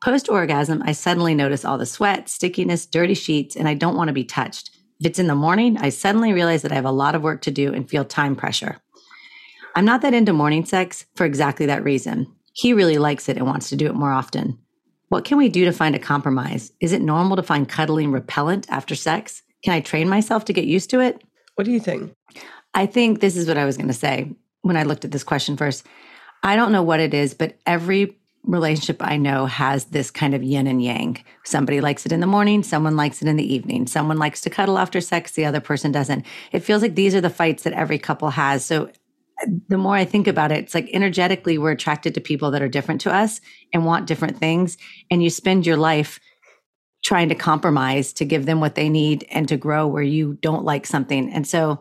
Post 0.00 0.28
orgasm, 0.28 0.82
I 0.86 0.92
suddenly 0.92 1.34
notice 1.34 1.64
all 1.64 1.76
the 1.76 1.84
sweat, 1.84 2.28
stickiness, 2.28 2.86
dirty 2.86 3.14
sheets, 3.14 3.56
and 3.56 3.66
I 3.68 3.74
don't 3.74 3.96
want 3.96 4.08
to 4.08 4.14
be 4.14 4.24
touched. 4.24 4.70
If 5.00 5.06
it's 5.06 5.18
in 5.18 5.28
the 5.28 5.34
morning, 5.34 5.78
I 5.78 5.88
suddenly 5.88 6.34
realize 6.34 6.60
that 6.60 6.72
I 6.72 6.74
have 6.74 6.84
a 6.84 6.92
lot 6.92 7.14
of 7.14 7.22
work 7.22 7.40
to 7.42 7.50
do 7.50 7.72
and 7.72 7.88
feel 7.88 8.04
time 8.04 8.36
pressure. 8.36 8.76
I'm 9.74 9.86
not 9.86 10.02
that 10.02 10.12
into 10.12 10.34
morning 10.34 10.66
sex 10.66 11.06
for 11.16 11.24
exactly 11.24 11.64
that 11.66 11.82
reason. 11.82 12.26
He 12.52 12.74
really 12.74 12.98
likes 12.98 13.26
it 13.28 13.38
and 13.38 13.46
wants 13.46 13.70
to 13.70 13.76
do 13.76 13.86
it 13.86 13.94
more 13.94 14.12
often. 14.12 14.58
What 15.08 15.24
can 15.24 15.38
we 15.38 15.48
do 15.48 15.64
to 15.64 15.72
find 15.72 15.94
a 15.94 15.98
compromise? 15.98 16.72
Is 16.80 16.92
it 16.92 17.00
normal 17.00 17.36
to 17.36 17.42
find 17.42 17.66
cuddling 17.66 18.12
repellent 18.12 18.66
after 18.70 18.94
sex? 18.94 19.42
Can 19.64 19.72
I 19.72 19.80
train 19.80 20.06
myself 20.06 20.44
to 20.44 20.52
get 20.52 20.66
used 20.66 20.90
to 20.90 21.00
it? 21.00 21.24
What 21.54 21.64
do 21.64 21.72
you 21.72 21.80
think? 21.80 22.12
I 22.74 22.84
think 22.84 23.20
this 23.20 23.36
is 23.36 23.48
what 23.48 23.58
I 23.58 23.64
was 23.64 23.78
going 23.78 23.88
to 23.88 23.94
say 23.94 24.36
when 24.60 24.76
I 24.76 24.82
looked 24.82 25.06
at 25.06 25.12
this 25.12 25.24
question 25.24 25.56
first. 25.56 25.86
I 26.42 26.56
don't 26.56 26.72
know 26.72 26.82
what 26.82 27.00
it 27.00 27.14
is, 27.14 27.32
but 27.32 27.56
every 27.66 28.18
relationship 28.44 28.98
I 29.00 29.16
know 29.16 29.46
has 29.46 29.86
this 29.86 30.10
kind 30.10 30.34
of 30.34 30.42
yin 30.42 30.66
and 30.66 30.82
yang. 30.82 31.22
Somebody 31.44 31.80
likes 31.80 32.06
it 32.06 32.12
in 32.12 32.20
the 32.20 32.26
morning, 32.26 32.62
someone 32.62 32.96
likes 32.96 33.22
it 33.22 33.28
in 33.28 33.36
the 33.36 33.54
evening. 33.54 33.86
Someone 33.86 34.18
likes 34.18 34.40
to 34.42 34.50
cuddle 34.50 34.78
after 34.78 35.00
sex, 35.00 35.32
the 35.32 35.44
other 35.44 35.60
person 35.60 35.92
doesn't. 35.92 36.24
It 36.52 36.60
feels 36.60 36.82
like 36.82 36.94
these 36.94 37.14
are 37.14 37.20
the 37.20 37.30
fights 37.30 37.64
that 37.64 37.72
every 37.72 37.98
couple 37.98 38.30
has. 38.30 38.64
So 38.64 38.90
the 39.68 39.78
more 39.78 39.94
I 39.94 40.04
think 40.04 40.26
about 40.26 40.52
it, 40.52 40.58
it's 40.58 40.74
like 40.74 40.90
energetically 40.92 41.58
we're 41.58 41.70
attracted 41.70 42.14
to 42.14 42.20
people 42.20 42.50
that 42.50 42.62
are 42.62 42.68
different 42.68 43.00
to 43.02 43.12
us 43.12 43.40
and 43.72 43.84
want 43.84 44.06
different 44.06 44.38
things. 44.38 44.76
And 45.10 45.22
you 45.22 45.30
spend 45.30 45.66
your 45.66 45.76
life 45.76 46.20
trying 47.02 47.28
to 47.30 47.34
compromise 47.34 48.12
to 48.14 48.24
give 48.24 48.46
them 48.46 48.60
what 48.60 48.74
they 48.74 48.88
need 48.88 49.26
and 49.30 49.48
to 49.48 49.56
grow 49.56 49.86
where 49.86 50.02
you 50.02 50.34
don't 50.42 50.64
like 50.64 50.86
something. 50.86 51.32
And 51.32 51.46
so 51.46 51.80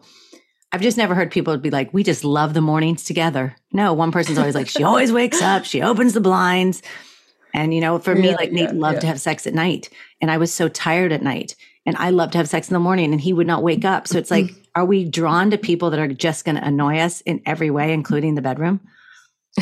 I've 0.71 0.81
just 0.81 0.97
never 0.97 1.15
heard 1.15 1.31
people 1.31 1.57
be 1.57 1.71
like, 1.71 1.93
we 1.93 2.03
just 2.03 2.23
love 2.23 2.53
the 2.53 2.61
mornings 2.61 3.03
together. 3.03 3.55
No, 3.73 3.93
one 3.93 4.11
person's 4.11 4.37
always 4.37 4.55
like, 4.55 4.69
she 4.69 4.83
always 4.83 5.11
wakes 5.11 5.41
up, 5.41 5.65
she 5.65 5.81
opens 5.81 6.13
the 6.13 6.21
blinds. 6.21 6.81
And, 7.53 7.73
you 7.73 7.81
know, 7.81 7.97
for 7.97 8.13
me, 8.13 8.29
Yeah, 8.29 8.35
like 8.35 8.51
Nate 8.51 8.69
yeah, 8.69 8.75
loved 8.75 8.95
yeah. 8.97 9.01
to 9.01 9.07
have 9.07 9.21
sex 9.21 9.47
at 9.47 9.55
night. 9.55 9.89
And 10.21 10.29
I 10.29 10.37
was 10.37 10.53
so 10.53 10.67
tired 10.67 11.11
at 11.11 11.23
night. 11.23 11.55
And 11.85 11.97
I 11.97 12.11
love 12.11 12.29
to 12.31 12.37
have 12.37 12.47
sex 12.47 12.69
in 12.69 12.73
the 12.73 12.79
morning 12.79 13.11
and 13.11 13.19
he 13.19 13.33
would 13.33 13.47
not 13.47 13.63
wake 13.63 13.83
up. 13.83 14.07
So 14.07 14.19
it's 14.19 14.29
like, 14.29 14.45
mm-hmm. 14.45 14.61
are 14.75 14.85
we 14.85 15.05
drawn 15.05 15.49
to 15.49 15.57
people 15.57 15.89
that 15.89 15.99
are 15.99 16.07
just 16.07 16.45
going 16.45 16.55
to 16.55 16.65
annoy 16.65 16.99
us 16.99 17.21
in 17.21 17.41
every 17.47 17.71
way, 17.71 17.91
including 17.91 18.35
the 18.35 18.43
bedroom? 18.43 18.79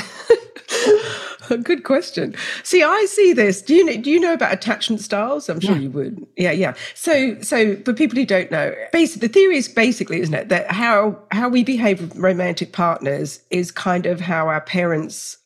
Good 1.64 1.84
question. 1.84 2.36
See, 2.64 2.84
I 2.84 3.06
see 3.10 3.34
this. 3.34 3.62
Do 3.62 3.74
you 3.76 3.86
know, 3.86 3.98
do 3.98 4.10
you 4.12 4.20
know 4.20 4.34
about 4.34 4.54
attachment 4.54 5.02
styles? 5.02 5.50
I'm 5.50 5.60
sure 5.60 5.76
Yeah. 5.76 5.82
you 5.82 5.90
would. 5.92 6.28
Yeah, 6.36 6.52
yeah. 6.52 6.74
So, 6.96 7.40
so 7.42 7.76
for 7.78 7.94
people 7.94 8.18
who 8.18 8.26
don't 8.26 8.52
know, 8.52 8.74
basically, 8.92 9.28
the 9.28 9.34
theory 9.34 9.58
is 9.58 9.68
basically, 9.68 10.22
isn't 10.22 10.34
it, 10.34 10.50
that 10.50 10.72
how 10.72 11.18
how 11.32 11.50
we 11.50 11.64
behave 11.64 12.02
with 12.02 12.16
romantic 12.16 12.72
partners 12.74 13.42
is 13.50 13.72
kind 13.72 14.06
of 14.06 14.20
how 14.22 14.48
our 14.48 14.62
parents 14.62 15.38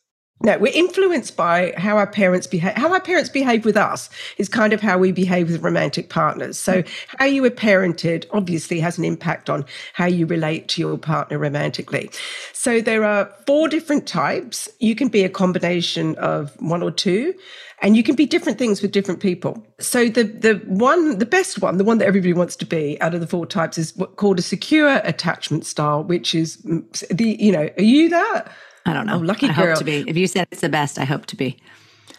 No, 0.44 0.58
we're 0.58 0.72
influenced 0.74 1.36
by 1.36 1.72
how 1.76 1.96
our 1.98 2.06
parents 2.06 2.48
behave. 2.48 2.74
How 2.74 2.92
our 2.92 3.00
parents 3.00 3.30
behave 3.30 3.64
with 3.64 3.76
us 3.76 4.10
is 4.38 4.48
kind 4.48 4.72
of 4.72 4.80
how 4.80 4.98
we 4.98 5.12
behave 5.12 5.48
with 5.48 5.62
romantic 5.62 6.08
partners. 6.08 6.58
So, 6.58 6.82
how 7.18 7.26
you 7.26 7.42
were 7.42 7.50
parented 7.50 8.26
obviously 8.32 8.80
has 8.80 8.98
an 8.98 9.04
impact 9.04 9.48
on 9.48 9.64
how 9.92 10.06
you 10.06 10.26
relate 10.26 10.66
to 10.68 10.80
your 10.80 10.98
partner 10.98 11.38
romantically. 11.38 12.10
So, 12.52 12.80
there 12.80 13.04
are 13.04 13.32
four 13.46 13.68
different 13.68 14.08
types. 14.08 14.68
You 14.80 14.96
can 14.96 15.08
be 15.08 15.22
a 15.22 15.28
combination 15.28 16.16
of 16.16 16.60
one 16.60 16.82
or 16.82 16.90
two, 16.90 17.34
and 17.80 17.96
you 17.96 18.02
can 18.02 18.16
be 18.16 18.26
different 18.26 18.58
things 18.58 18.82
with 18.82 18.90
different 18.90 19.20
people. 19.20 19.64
So, 19.78 20.08
the 20.08 20.24
the 20.24 20.54
one, 20.66 21.18
the 21.18 21.26
best 21.26 21.62
one, 21.62 21.76
the 21.76 21.84
one 21.84 21.98
that 21.98 22.06
everybody 22.06 22.32
wants 22.32 22.56
to 22.56 22.66
be 22.66 23.00
out 23.00 23.14
of 23.14 23.20
the 23.20 23.28
four 23.28 23.46
types 23.46 23.78
is 23.78 23.96
what 23.96 24.16
called 24.16 24.40
a 24.40 24.42
secure 24.42 25.00
attachment 25.04 25.66
style, 25.66 26.02
which 26.02 26.34
is 26.34 26.56
mm, 26.62 27.06
the 27.16 27.36
you 27.38 27.52
know, 27.52 27.70
are 27.78 27.82
you 27.82 28.08
that? 28.08 28.50
I 28.84 28.92
don't 28.92 29.06
know. 29.06 29.14
Oh, 29.14 29.18
lucky 29.18 29.48
I 29.48 29.54
girl. 29.54 29.68
hope 29.68 29.78
to 29.78 29.84
be. 29.84 30.04
If 30.06 30.16
you 30.16 30.26
said 30.26 30.48
it's 30.50 30.60
the 30.60 30.68
best, 30.68 30.98
I 30.98 31.04
hope 31.04 31.26
to 31.26 31.36
be. 31.36 31.58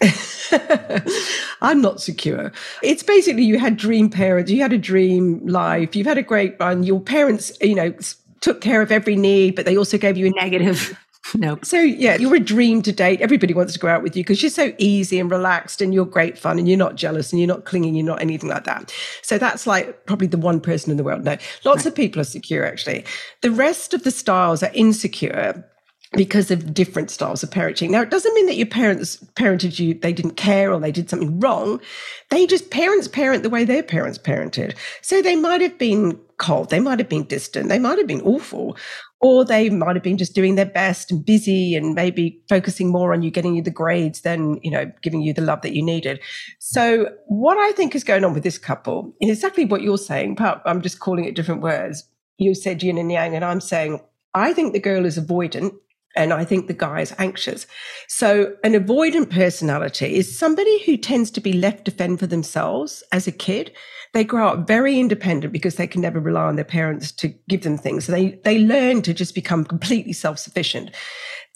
I'm 1.61 1.81
not 1.81 2.01
secure. 2.01 2.51
It's 2.81 3.03
basically 3.03 3.43
you 3.43 3.59
had 3.59 3.77
dream 3.77 4.09
parents, 4.09 4.51
you 4.51 4.61
had 4.61 4.73
a 4.73 4.77
dream 4.77 5.45
life, 5.45 5.95
you've 5.95 6.07
had 6.07 6.17
a 6.17 6.23
great 6.23 6.55
run. 6.59 6.83
Your 6.83 6.99
parents, 6.99 7.51
you 7.61 7.75
know, 7.75 7.93
took 8.41 8.61
care 8.61 8.81
of 8.81 8.91
every 8.91 9.15
need, 9.15 9.55
but 9.55 9.65
they 9.65 9.77
also 9.77 9.97
gave 9.97 10.17
you 10.17 10.27
a 10.27 10.29
Negative. 10.31 10.97
nope. 11.35 11.63
So 11.63 11.79
yeah, 11.79 12.17
you're 12.17 12.35
a 12.35 12.39
dream 12.39 12.81
to 12.81 12.91
date. 12.91 13.21
Everybody 13.21 13.53
wants 13.53 13.73
to 13.73 13.79
go 13.79 13.87
out 13.87 14.03
with 14.03 14.15
you 14.17 14.23
because 14.23 14.41
you're 14.43 14.49
so 14.49 14.73
easy 14.77 15.19
and 15.19 15.31
relaxed 15.31 15.81
and 15.81 15.93
you're 15.93 16.05
great 16.05 16.37
fun 16.37 16.59
and 16.59 16.67
you're 16.67 16.77
not 16.77 16.95
jealous 16.95 17.31
and 17.31 17.39
you're 17.39 17.47
not 17.47 17.63
clinging, 17.65 17.95
you're 17.95 18.05
not 18.05 18.21
anything 18.21 18.49
like 18.49 18.65
that. 18.65 18.93
So 19.21 19.37
that's 19.37 19.65
like 19.65 20.05
probably 20.05 20.27
the 20.27 20.37
one 20.37 20.59
person 20.59 20.91
in 20.91 20.97
the 20.97 21.03
world. 21.03 21.23
No, 21.23 21.37
lots 21.63 21.85
of 21.85 21.95
people 21.95 22.21
are 22.21 22.25
secure 22.25 22.65
actually. 22.65 23.05
The 23.41 23.51
rest 23.51 23.93
of 23.93 24.03
the 24.03 24.11
styles 24.11 24.61
are 24.63 24.71
insecure 24.73 25.65
because 26.13 26.51
of 26.51 26.73
different 26.73 27.09
styles 27.09 27.43
of 27.43 27.49
parenting. 27.49 27.89
Now, 27.89 28.01
it 28.01 28.11
doesn't 28.11 28.33
mean 28.35 28.45
that 28.45 28.55
your 28.55 28.67
parents 28.67 29.17
parented 29.35 29.79
you, 29.79 29.93
they 29.95 30.13
didn't 30.13 30.35
care 30.35 30.71
or 30.71 30.79
they 30.79 30.91
did 30.91 31.09
something 31.09 31.39
wrong. 31.39 31.81
They 32.29 32.45
just 32.45 32.69
parents 32.69 33.07
parent 33.07 33.43
the 33.43 33.49
way 33.49 33.65
their 33.65 33.83
parents 33.83 34.17
parented. 34.17 34.75
So 35.01 35.21
they 35.21 35.35
might 35.35 35.61
have 35.61 35.77
been 35.77 36.19
cold, 36.37 36.69
they 36.69 36.79
might 36.79 36.99
have 36.99 37.09
been 37.09 37.23
distant, 37.23 37.69
they 37.69 37.79
might 37.79 37.97
have 37.97 38.07
been 38.07 38.21
awful, 38.21 38.77
or 39.21 39.43
they 39.45 39.69
might 39.69 39.95
have 39.95 40.03
been 40.03 40.17
just 40.17 40.35
doing 40.35 40.55
their 40.55 40.65
best 40.65 41.11
and 41.11 41.25
busy 41.25 41.75
and 41.75 41.95
maybe 41.95 42.41
focusing 42.49 42.91
more 42.91 43.13
on 43.13 43.23
you 43.23 43.31
getting 43.31 43.55
you 43.55 43.63
the 43.63 43.71
grades 43.71 44.21
than, 44.21 44.59
you 44.61 44.69
know, 44.69 44.91
giving 45.01 45.21
you 45.21 45.33
the 45.33 45.41
love 45.41 45.61
that 45.61 45.73
you 45.73 45.81
needed. 45.81 46.19
So 46.59 47.09
what 47.27 47.57
I 47.57 47.71
think 47.71 47.95
is 47.95 48.03
going 48.03 48.23
on 48.23 48.33
with 48.33 48.43
this 48.43 48.57
couple 48.57 49.15
is 49.21 49.29
exactly 49.37 49.65
what 49.65 49.81
you're 49.81 49.97
saying, 49.97 50.35
but 50.35 50.61
I'm 50.65 50.81
just 50.81 50.99
calling 50.99 51.25
it 51.25 51.35
different 51.35 51.61
words. 51.61 52.07
You 52.37 52.53
said 52.53 52.83
yin 52.83 52.97
and 52.97 53.11
yang, 53.11 53.35
and 53.35 53.45
I'm 53.45 53.61
saying 53.61 53.99
I 54.35 54.53
think 54.53 54.73
the 54.73 54.79
girl 54.79 55.05
is 55.05 55.17
avoidant 55.17 55.73
and 56.15 56.33
I 56.33 56.45
think 56.45 56.67
the 56.67 56.73
guy 56.73 57.01
is 57.01 57.13
anxious. 57.17 57.65
So, 58.07 58.55
an 58.63 58.73
avoidant 58.73 59.31
personality 59.31 60.15
is 60.15 60.37
somebody 60.37 60.83
who 60.83 60.97
tends 60.97 61.31
to 61.31 61.41
be 61.41 61.53
left 61.53 61.85
to 61.85 61.91
fend 61.91 62.19
for 62.19 62.27
themselves 62.27 63.03
as 63.11 63.27
a 63.27 63.31
kid. 63.31 63.71
They 64.13 64.23
grow 64.23 64.49
up 64.49 64.67
very 64.67 64.99
independent 64.99 65.51
because 65.51 65.75
they 65.75 65.87
can 65.87 66.01
never 66.01 66.19
rely 66.19 66.43
on 66.43 66.55
their 66.55 66.65
parents 66.65 67.11
to 67.13 67.29
give 67.49 67.63
them 67.63 67.77
things. 67.77 68.05
So 68.05 68.11
they, 68.11 68.39
they 68.43 68.59
learn 68.59 69.01
to 69.03 69.13
just 69.13 69.33
become 69.33 69.65
completely 69.65 70.13
self 70.13 70.37
sufficient. 70.37 70.91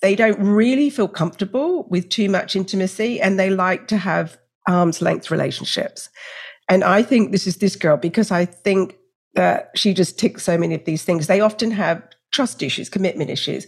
They 0.02 0.16
don't 0.16 0.40
really 0.40 0.90
feel 0.90 1.08
comfortable 1.08 1.88
with 1.90 2.10
too 2.10 2.30
much 2.30 2.56
intimacy 2.56 3.20
and 3.22 3.40
they 3.40 3.50
like 3.50 3.88
to 3.90 3.98
have 3.98 4.38
arm's 4.68 5.02
length 5.02 5.32
relationships. 5.32 6.10
And 6.70 6.84
I 6.84 7.02
think 7.02 7.32
this 7.32 7.48
is 7.48 7.58
this 7.58 7.76
girl 7.76 7.98
because 7.98 8.32
I 8.32 8.46
think 8.46 8.98
that 9.34 9.72
she 9.76 9.94
just 9.94 10.20
ticks 10.20 10.44
so 10.44 10.58
many 10.58 10.76
of 10.76 10.86
these 10.86 11.04
things. 11.04 11.28
They 11.28 11.40
often 11.40 11.72
have 11.72 12.04
trust 12.32 12.62
issues, 12.62 12.90
commitment 12.90 13.30
issues. 13.30 13.66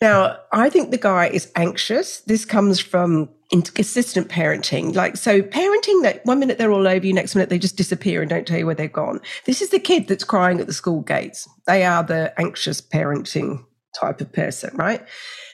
Now, 0.00 0.38
I 0.52 0.70
think 0.70 0.90
the 0.90 0.98
guy 0.98 1.26
is 1.28 1.50
anxious. 1.56 2.20
This 2.20 2.44
comes 2.44 2.78
from 2.78 3.28
inconsistent 3.50 4.28
parenting. 4.28 4.94
Like, 4.94 5.16
so 5.16 5.42
parenting 5.42 6.02
that 6.02 6.20
one 6.24 6.38
minute 6.38 6.58
they're 6.58 6.70
all 6.70 6.86
over 6.86 7.04
you, 7.04 7.12
next 7.12 7.34
minute 7.34 7.48
they 7.48 7.58
just 7.58 7.76
disappear 7.76 8.20
and 8.20 8.30
don't 8.30 8.46
tell 8.46 8.58
you 8.58 8.66
where 8.66 8.74
they've 8.74 8.92
gone. 8.92 9.20
This 9.46 9.60
is 9.62 9.70
the 9.70 9.78
kid 9.80 10.06
that's 10.06 10.24
crying 10.24 10.60
at 10.60 10.66
the 10.66 10.72
school 10.72 11.00
gates. 11.00 11.48
They 11.66 11.84
are 11.84 12.04
the 12.04 12.32
anxious 12.38 12.80
parenting 12.80 13.64
type 13.98 14.20
of 14.20 14.32
person, 14.32 14.76
right? 14.76 15.04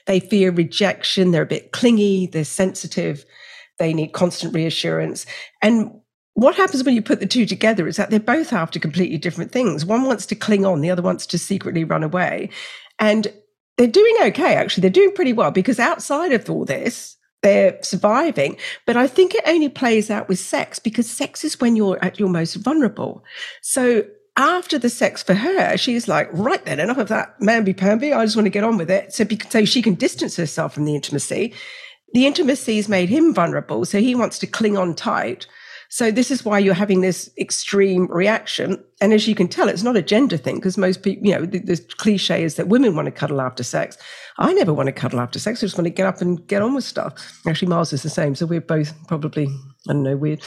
They 0.05 0.19
fear 0.19 0.51
rejection. 0.51 1.31
They're 1.31 1.43
a 1.43 1.47
bit 1.47 1.71
clingy. 1.71 2.27
They're 2.27 2.43
sensitive. 2.43 3.25
They 3.79 3.93
need 3.93 4.13
constant 4.13 4.53
reassurance. 4.53 5.25
And 5.61 5.99
what 6.33 6.55
happens 6.55 6.83
when 6.83 6.95
you 6.95 7.01
put 7.01 7.21
the 7.21 7.25
two 7.25 7.45
together 7.45 7.87
is 7.87 7.95
that 7.95 8.09
they're 8.09 8.19
both 8.19 8.53
after 8.53 8.77
completely 8.77 9.17
different 9.17 9.51
things. 9.51 9.85
One 9.85 10.03
wants 10.03 10.25
to 10.27 10.35
cling 10.35 10.65
on, 10.65 10.81
the 10.81 10.91
other 10.91 11.01
wants 11.01 11.25
to 11.27 11.37
secretly 11.37 11.85
run 11.85 12.03
away. 12.03 12.49
And 12.99 13.33
they're 13.77 13.87
doing 13.87 14.15
okay, 14.23 14.55
actually. 14.55 14.81
They're 14.81 14.89
doing 14.89 15.13
pretty 15.13 15.33
well 15.33 15.51
because 15.51 15.79
outside 15.79 16.31
of 16.31 16.49
all 16.49 16.65
this, 16.65 17.17
they're 17.41 17.77
surviving. 17.83 18.57
But 18.85 18.97
I 18.97 19.07
think 19.07 19.35
it 19.35 19.43
only 19.45 19.69
plays 19.69 20.09
out 20.09 20.27
with 20.27 20.39
sex 20.39 20.79
because 20.79 21.09
sex 21.09 21.43
is 21.43 21.59
when 21.59 21.75
you're 21.75 22.03
at 22.03 22.19
your 22.19 22.29
most 22.29 22.55
vulnerable. 22.55 23.23
So 23.61 24.05
after 24.37 24.79
the 24.79 24.89
sex 24.89 25.23
for 25.23 25.33
her, 25.33 25.77
she's 25.77 26.07
like, 26.07 26.29
right 26.33 26.63
then, 26.65 26.79
enough 26.79 26.97
of 26.97 27.07
that 27.09 27.39
mamby 27.39 27.75
pamby. 27.75 28.13
I 28.13 28.25
just 28.25 28.35
want 28.35 28.45
to 28.45 28.51
get 28.51 28.63
on 28.63 28.77
with 28.77 28.89
it. 28.89 29.13
So, 29.13 29.25
so 29.49 29.65
she 29.65 29.81
can 29.81 29.93
distance 29.93 30.35
herself 30.35 30.73
from 30.73 30.85
the 30.85 30.95
intimacy. 30.95 31.53
The 32.13 32.25
intimacy 32.25 32.77
has 32.77 32.89
made 32.89 33.09
him 33.09 33.33
vulnerable. 33.33 33.85
So 33.85 33.99
he 33.99 34.15
wants 34.15 34.39
to 34.39 34.47
cling 34.47 34.77
on 34.77 34.95
tight. 34.95 35.47
So 35.95 36.11
this 36.11 36.29
is 36.29 36.43
why 36.43 36.59
you're 36.59 36.73
having 36.73 36.99
this 36.99 37.29
extreme 37.37 38.07
reaction. 38.07 38.83
And 38.99 39.13
as 39.13 39.29
you 39.29 39.33
can 39.33 39.47
tell, 39.47 39.69
it's 39.69 39.81
not 39.81 39.95
a 39.95 40.01
gender 40.01 40.35
thing 40.35 40.55
because 40.55 40.77
most 40.77 41.03
people, 41.03 41.25
you 41.25 41.33
know, 41.33 41.45
the, 41.45 41.59
the, 41.59 41.77
cliche 41.95 42.43
is 42.43 42.55
that 42.55 42.67
women 42.67 42.97
want 42.97 43.05
to 43.05 43.13
cuddle 43.13 43.39
after 43.39 43.63
sex. 43.63 43.97
I 44.37 44.51
never 44.51 44.73
want 44.73 44.87
to 44.87 44.91
cuddle 44.91 45.21
after 45.21 45.39
sex. 45.39 45.63
I 45.63 45.67
just 45.67 45.77
want 45.77 45.85
to 45.85 45.91
get 45.91 46.05
up 46.05 46.19
and 46.19 46.45
get 46.47 46.61
on 46.61 46.73
with 46.73 46.83
stuff. 46.83 47.13
Actually, 47.47 47.69
Mars 47.69 47.93
is 47.93 48.03
the 48.03 48.09
same. 48.09 48.35
So 48.35 48.45
we're 48.45 48.59
both 48.59 48.93
probably, 49.07 49.47
I 49.87 49.93
don't 49.93 50.03
know, 50.03 50.17
weird. 50.17 50.41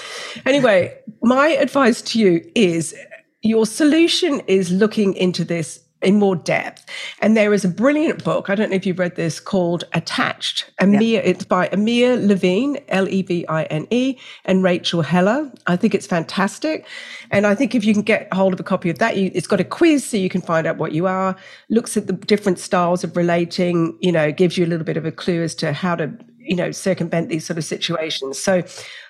Anyway, 0.44 0.94
my 1.22 1.48
advice 1.48 2.02
to 2.02 2.18
you 2.18 2.44
is 2.54 2.94
your 3.40 3.64
solution 3.64 4.40
is 4.48 4.70
looking 4.70 5.14
into 5.14 5.46
this 5.46 5.82
in 6.02 6.18
more 6.18 6.36
depth. 6.36 6.86
And 7.20 7.36
there 7.36 7.52
is 7.52 7.64
a 7.64 7.68
brilliant 7.68 8.22
book. 8.22 8.48
I 8.48 8.54
don't 8.54 8.70
know 8.70 8.76
if 8.76 8.86
you've 8.86 8.98
read 8.98 9.16
this 9.16 9.40
called 9.40 9.84
Attached. 9.92 10.70
Amir, 10.78 11.20
it's 11.24 11.44
by 11.44 11.68
Amir 11.72 12.16
Levine, 12.16 12.78
L-E-V-I-N-E, 12.88 14.18
and 14.44 14.62
Rachel 14.62 15.02
Heller. 15.02 15.50
I 15.66 15.76
think 15.76 15.94
it's 15.94 16.06
fantastic. 16.06 16.86
And 17.30 17.46
I 17.46 17.54
think 17.54 17.74
if 17.74 17.84
you 17.84 17.94
can 17.94 18.02
get 18.02 18.32
hold 18.32 18.52
of 18.52 18.60
a 18.60 18.64
copy 18.64 18.90
of 18.90 18.98
that, 18.98 19.16
you, 19.16 19.30
it's 19.34 19.48
got 19.48 19.60
a 19.60 19.64
quiz 19.64 20.04
so 20.04 20.16
you 20.16 20.28
can 20.28 20.40
find 20.40 20.66
out 20.66 20.76
what 20.76 20.92
you 20.92 21.06
are, 21.06 21.36
looks 21.68 21.96
at 21.96 22.06
the 22.06 22.12
different 22.12 22.58
styles 22.58 23.02
of 23.02 23.16
relating, 23.16 23.98
you 24.00 24.12
know, 24.12 24.30
gives 24.30 24.56
you 24.56 24.64
a 24.64 24.68
little 24.68 24.84
bit 24.84 24.96
of 24.96 25.04
a 25.04 25.12
clue 25.12 25.42
as 25.42 25.54
to 25.56 25.72
how 25.72 25.96
to, 25.96 26.12
you 26.38 26.54
know, 26.54 26.70
circumvent 26.70 27.28
these 27.28 27.44
sort 27.44 27.58
of 27.58 27.64
situations. 27.64 28.38
So 28.38 28.62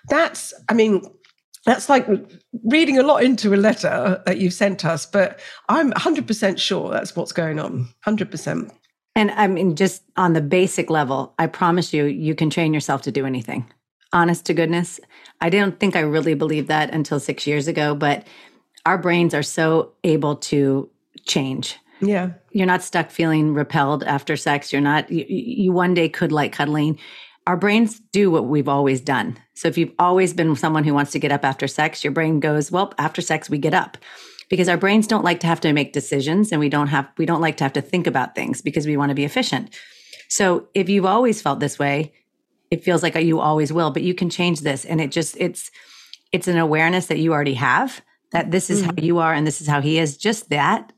that's, 0.09 0.55
I 0.69 0.75
mean, 0.75 1.03
that's 1.65 1.89
like 1.89 2.07
reading 2.65 2.99
a 2.99 3.03
lot 3.03 3.23
into 3.23 3.55
a 3.55 3.57
letter 3.57 4.23
that 4.27 4.39
you've 4.39 4.53
sent 4.53 4.85
us, 4.85 5.07
but 5.07 5.41
I'm 5.69 5.93
100% 5.93 6.59
sure 6.59 6.91
that's 6.91 7.17
what's 7.17 7.33
going 7.33 7.59
on. 7.59 7.89
100%. 8.07 8.71
And 9.17 9.31
I 9.33 9.49
mean, 9.49 9.75
just 9.75 10.03
on 10.17 10.33
the 10.33 10.41
basic 10.41 10.91
level, 10.91 11.35
I 11.39 11.47
promise 11.49 11.93
you, 11.93 12.05
you 12.05 12.35
can 12.35 12.51
train 12.51 12.73
yourself 12.73 13.03
to 13.03 13.13
do 13.13 13.27
anything. 13.27 13.71
Honest 14.13 14.47
to 14.47 14.55
goodness. 14.55 15.01
I 15.41 15.51
didn't 15.51 15.81
think 15.81 15.97
I 15.97 16.01
really 16.01 16.35
believed 16.35 16.69
that 16.69 16.95
until 16.95 17.21
six 17.21 17.47
years 17.47 17.69
ago, 17.69 17.95
but 17.95 18.27
our 18.87 18.97
brains 18.97 19.35
are 19.35 19.43
so 19.43 19.93
able 20.05 20.37
to 20.37 20.89
change. 21.27 21.77
Yeah. 22.01 22.31
You're 22.53 22.67
not 22.67 22.83
stuck 22.83 23.11
feeling 23.11 23.55
repelled 23.55 24.05
after 24.05 24.37
sex. 24.37 24.73
You're 24.73 24.81
not, 24.81 25.11
you, 25.11 25.27
you 25.29 25.73
one 25.73 25.95
day 25.95 26.09
could 26.09 26.33
like 26.33 26.53
cuddling 26.53 26.99
our 27.49 27.57
brains 27.57 27.99
do 28.13 28.31
what 28.31 28.45
we've 28.45 28.69
always 28.69 29.01
done. 29.01 29.39
So 29.55 29.69
if 29.69 29.79
you've 29.79 29.95
always 29.99 30.35
been 30.35 30.55
someone 30.55 30.85
who 30.85 30.93
wants 30.93 31.13
to 31.13 31.19
get 31.19 31.33
up 31.33 31.47
after 31.47 31.67
sex, 31.67 32.05
your 32.05 32.13
brain 32.13 32.41
goes, 32.41 32.71
well, 32.71 32.93
after 32.99 33.23
sex, 33.23 33.49
we 33.49 33.57
get 33.57 33.73
up. 33.73 33.97
Because 34.51 34.69
our 34.69 34.77
brains 34.77 35.07
don't 35.07 35.25
like 35.25 35.41
to 35.41 35.47
have 35.47 35.61
to 35.61 35.73
make 35.73 35.95
decisions 35.95 36.53
and 36.53 36.61
we 36.61 36.69
don't 36.69 36.89
have 36.89 37.09
we 37.17 37.25
don't 37.25 37.41
like 37.41 37.57
to 37.59 37.65
have 37.65 37.73
to 37.73 37.81
think 37.81 38.07
about 38.07 38.35
things 38.35 38.61
because 38.61 38.87
we 38.87 38.99
want 38.99 39.09
to 39.11 39.15
be 39.15 39.25
efficient. 39.25 39.75
So 40.29 40.69
if 40.75 40.91
you've 40.91 41.07
always 41.07 41.41
felt 41.41 41.59
this 41.59 41.79
way, 41.79 42.13
it 42.71 42.85
feels 42.85 43.03
like 43.03 43.15
you 43.15 43.41
always 43.41 43.73
will, 43.73 43.91
but 43.91 44.03
you 44.03 44.15
can 44.15 44.29
change 44.29 44.61
this 44.61 44.85
and 44.85 45.01
it 45.01 45.11
just 45.11 45.35
it's 45.39 45.71
it's 46.33 46.49
an 46.49 46.59
awareness 46.59 47.07
that 47.07 47.19
you 47.19 47.33
already 47.33 47.55
have 47.55 48.03
that 48.33 48.51
this 48.51 48.69
is 48.69 48.83
mm. 48.83 48.87
how 48.87 48.93
you 49.03 49.19
are 49.19 49.33
and 49.33 49.47
this 49.47 49.63
is 49.63 49.67
how 49.67 49.81
he 49.81 49.99
is. 49.99 50.19
Just 50.19 50.51
that 50.51 50.93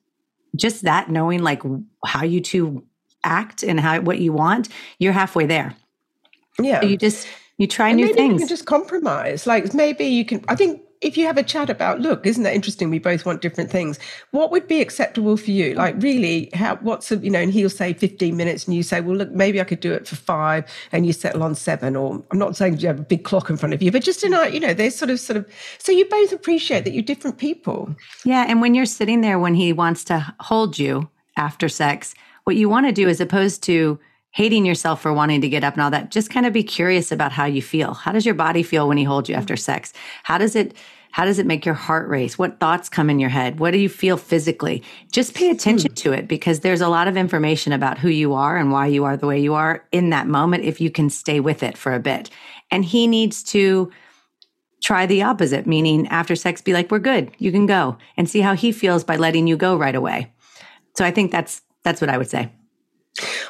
just 0.56 0.82
that 0.82 1.10
knowing 1.10 1.42
like 1.42 1.62
how 2.04 2.24
you 2.24 2.40
two 2.40 2.84
act 3.22 3.62
and 3.62 3.78
how 3.78 4.00
what 4.00 4.18
you 4.18 4.32
want, 4.32 4.68
you're 4.98 5.12
halfway 5.12 5.46
there. 5.46 5.76
Yeah. 6.64 6.80
So 6.80 6.86
you 6.86 6.96
just 6.96 7.26
you 7.58 7.66
try 7.66 7.88
and 7.88 7.96
new 7.96 8.06
maybe 8.06 8.16
things. 8.16 8.32
You 8.34 8.38
can 8.40 8.48
just 8.48 8.66
compromise. 8.66 9.46
Like 9.46 9.74
maybe 9.74 10.04
you 10.04 10.24
can. 10.24 10.44
I 10.48 10.56
think 10.56 10.82
if 11.00 11.16
you 11.16 11.24
have 11.24 11.38
a 11.38 11.42
chat 11.42 11.70
about, 11.70 12.00
look, 12.00 12.26
isn't 12.26 12.42
that 12.42 12.54
interesting? 12.54 12.90
We 12.90 12.98
both 12.98 13.24
want 13.24 13.40
different 13.40 13.70
things. 13.70 13.98
What 14.32 14.50
would 14.50 14.68
be 14.68 14.82
acceptable 14.82 15.38
for 15.38 15.50
you? 15.50 15.74
Like 15.74 15.94
really, 15.98 16.50
how? 16.52 16.76
What's 16.76 17.10
a, 17.10 17.16
you 17.16 17.30
know? 17.30 17.40
And 17.40 17.50
he'll 17.52 17.70
say 17.70 17.94
fifteen 17.94 18.36
minutes, 18.36 18.66
and 18.66 18.74
you 18.74 18.82
say, 18.82 19.00
well, 19.00 19.16
look, 19.16 19.30
maybe 19.30 19.60
I 19.60 19.64
could 19.64 19.80
do 19.80 19.92
it 19.92 20.06
for 20.06 20.16
five, 20.16 20.64
and 20.92 21.06
you 21.06 21.12
settle 21.12 21.42
on 21.42 21.54
seven. 21.54 21.96
Or 21.96 22.22
I'm 22.30 22.38
not 22.38 22.56
saying 22.56 22.78
you 22.78 22.88
have 22.88 23.00
a 23.00 23.02
big 23.02 23.24
clock 23.24 23.48
in 23.48 23.56
front 23.56 23.72
of 23.72 23.82
you, 23.82 23.90
but 23.90 24.02
just 24.02 24.20
tonight, 24.20 24.50
uh, 24.50 24.54
you 24.54 24.60
know, 24.60 24.74
there's 24.74 24.94
sort 24.94 25.10
of 25.10 25.18
sort 25.18 25.38
of. 25.38 25.50
So 25.78 25.90
you 25.90 26.04
both 26.06 26.32
appreciate 26.32 26.84
that 26.84 26.92
you're 26.92 27.02
different 27.02 27.38
people. 27.38 27.94
Yeah, 28.24 28.44
and 28.46 28.60
when 28.60 28.74
you're 28.74 28.86
sitting 28.86 29.22
there 29.22 29.38
when 29.38 29.54
he 29.54 29.72
wants 29.72 30.04
to 30.04 30.34
hold 30.40 30.78
you 30.78 31.08
after 31.36 31.68
sex, 31.68 32.14
what 32.44 32.56
you 32.56 32.68
want 32.68 32.86
to 32.86 32.92
do, 32.92 33.08
as 33.08 33.20
opposed 33.20 33.62
to 33.64 33.98
hating 34.32 34.64
yourself 34.64 35.00
for 35.00 35.12
wanting 35.12 35.40
to 35.40 35.48
get 35.48 35.64
up 35.64 35.74
and 35.74 35.82
all 35.82 35.90
that. 35.90 36.10
Just 36.10 36.30
kind 36.30 36.46
of 36.46 36.52
be 36.52 36.62
curious 36.62 37.10
about 37.10 37.32
how 37.32 37.44
you 37.44 37.62
feel. 37.62 37.94
How 37.94 38.12
does 38.12 38.24
your 38.24 38.34
body 38.34 38.62
feel 38.62 38.88
when 38.88 38.96
he 38.96 39.04
holds 39.04 39.28
you 39.28 39.34
after 39.34 39.56
sex? 39.56 39.92
How 40.22 40.38
does 40.38 40.54
it 40.56 40.74
how 41.12 41.24
does 41.24 41.40
it 41.40 41.46
make 41.46 41.66
your 41.66 41.74
heart 41.74 42.08
race? 42.08 42.38
What 42.38 42.60
thoughts 42.60 42.88
come 42.88 43.10
in 43.10 43.18
your 43.18 43.30
head? 43.30 43.58
What 43.58 43.72
do 43.72 43.78
you 43.78 43.88
feel 43.88 44.16
physically? 44.16 44.84
Just 45.10 45.34
pay 45.34 45.50
attention 45.50 45.90
hmm. 45.90 45.96
to 45.96 46.12
it 46.12 46.28
because 46.28 46.60
there's 46.60 46.80
a 46.80 46.88
lot 46.88 47.08
of 47.08 47.16
information 47.16 47.72
about 47.72 47.98
who 47.98 48.08
you 48.08 48.32
are 48.34 48.56
and 48.56 48.70
why 48.70 48.86
you 48.86 49.04
are 49.04 49.16
the 49.16 49.26
way 49.26 49.40
you 49.40 49.54
are 49.54 49.84
in 49.90 50.10
that 50.10 50.28
moment 50.28 50.64
if 50.64 50.80
you 50.80 50.88
can 50.88 51.10
stay 51.10 51.40
with 51.40 51.64
it 51.64 51.76
for 51.76 51.94
a 51.94 51.98
bit. 51.98 52.30
And 52.70 52.84
he 52.84 53.08
needs 53.08 53.42
to 53.44 53.90
try 54.82 55.06
the 55.06 55.22
opposite, 55.22 55.66
meaning 55.66 56.06
after 56.08 56.36
sex, 56.36 56.62
be 56.62 56.72
like, 56.72 56.90
we're 56.90 57.00
good, 57.00 57.32
you 57.38 57.50
can 57.50 57.66
go, 57.66 57.98
and 58.16 58.30
see 58.30 58.40
how 58.40 58.54
he 58.54 58.72
feels 58.72 59.04
by 59.04 59.16
letting 59.16 59.46
you 59.46 59.56
go 59.56 59.76
right 59.76 59.94
away. 59.94 60.32
So 60.96 61.04
I 61.04 61.10
think 61.10 61.32
that's 61.32 61.62
that's 61.82 62.00
what 62.00 62.10
I 62.10 62.18
would 62.18 62.30
say. 62.30 62.52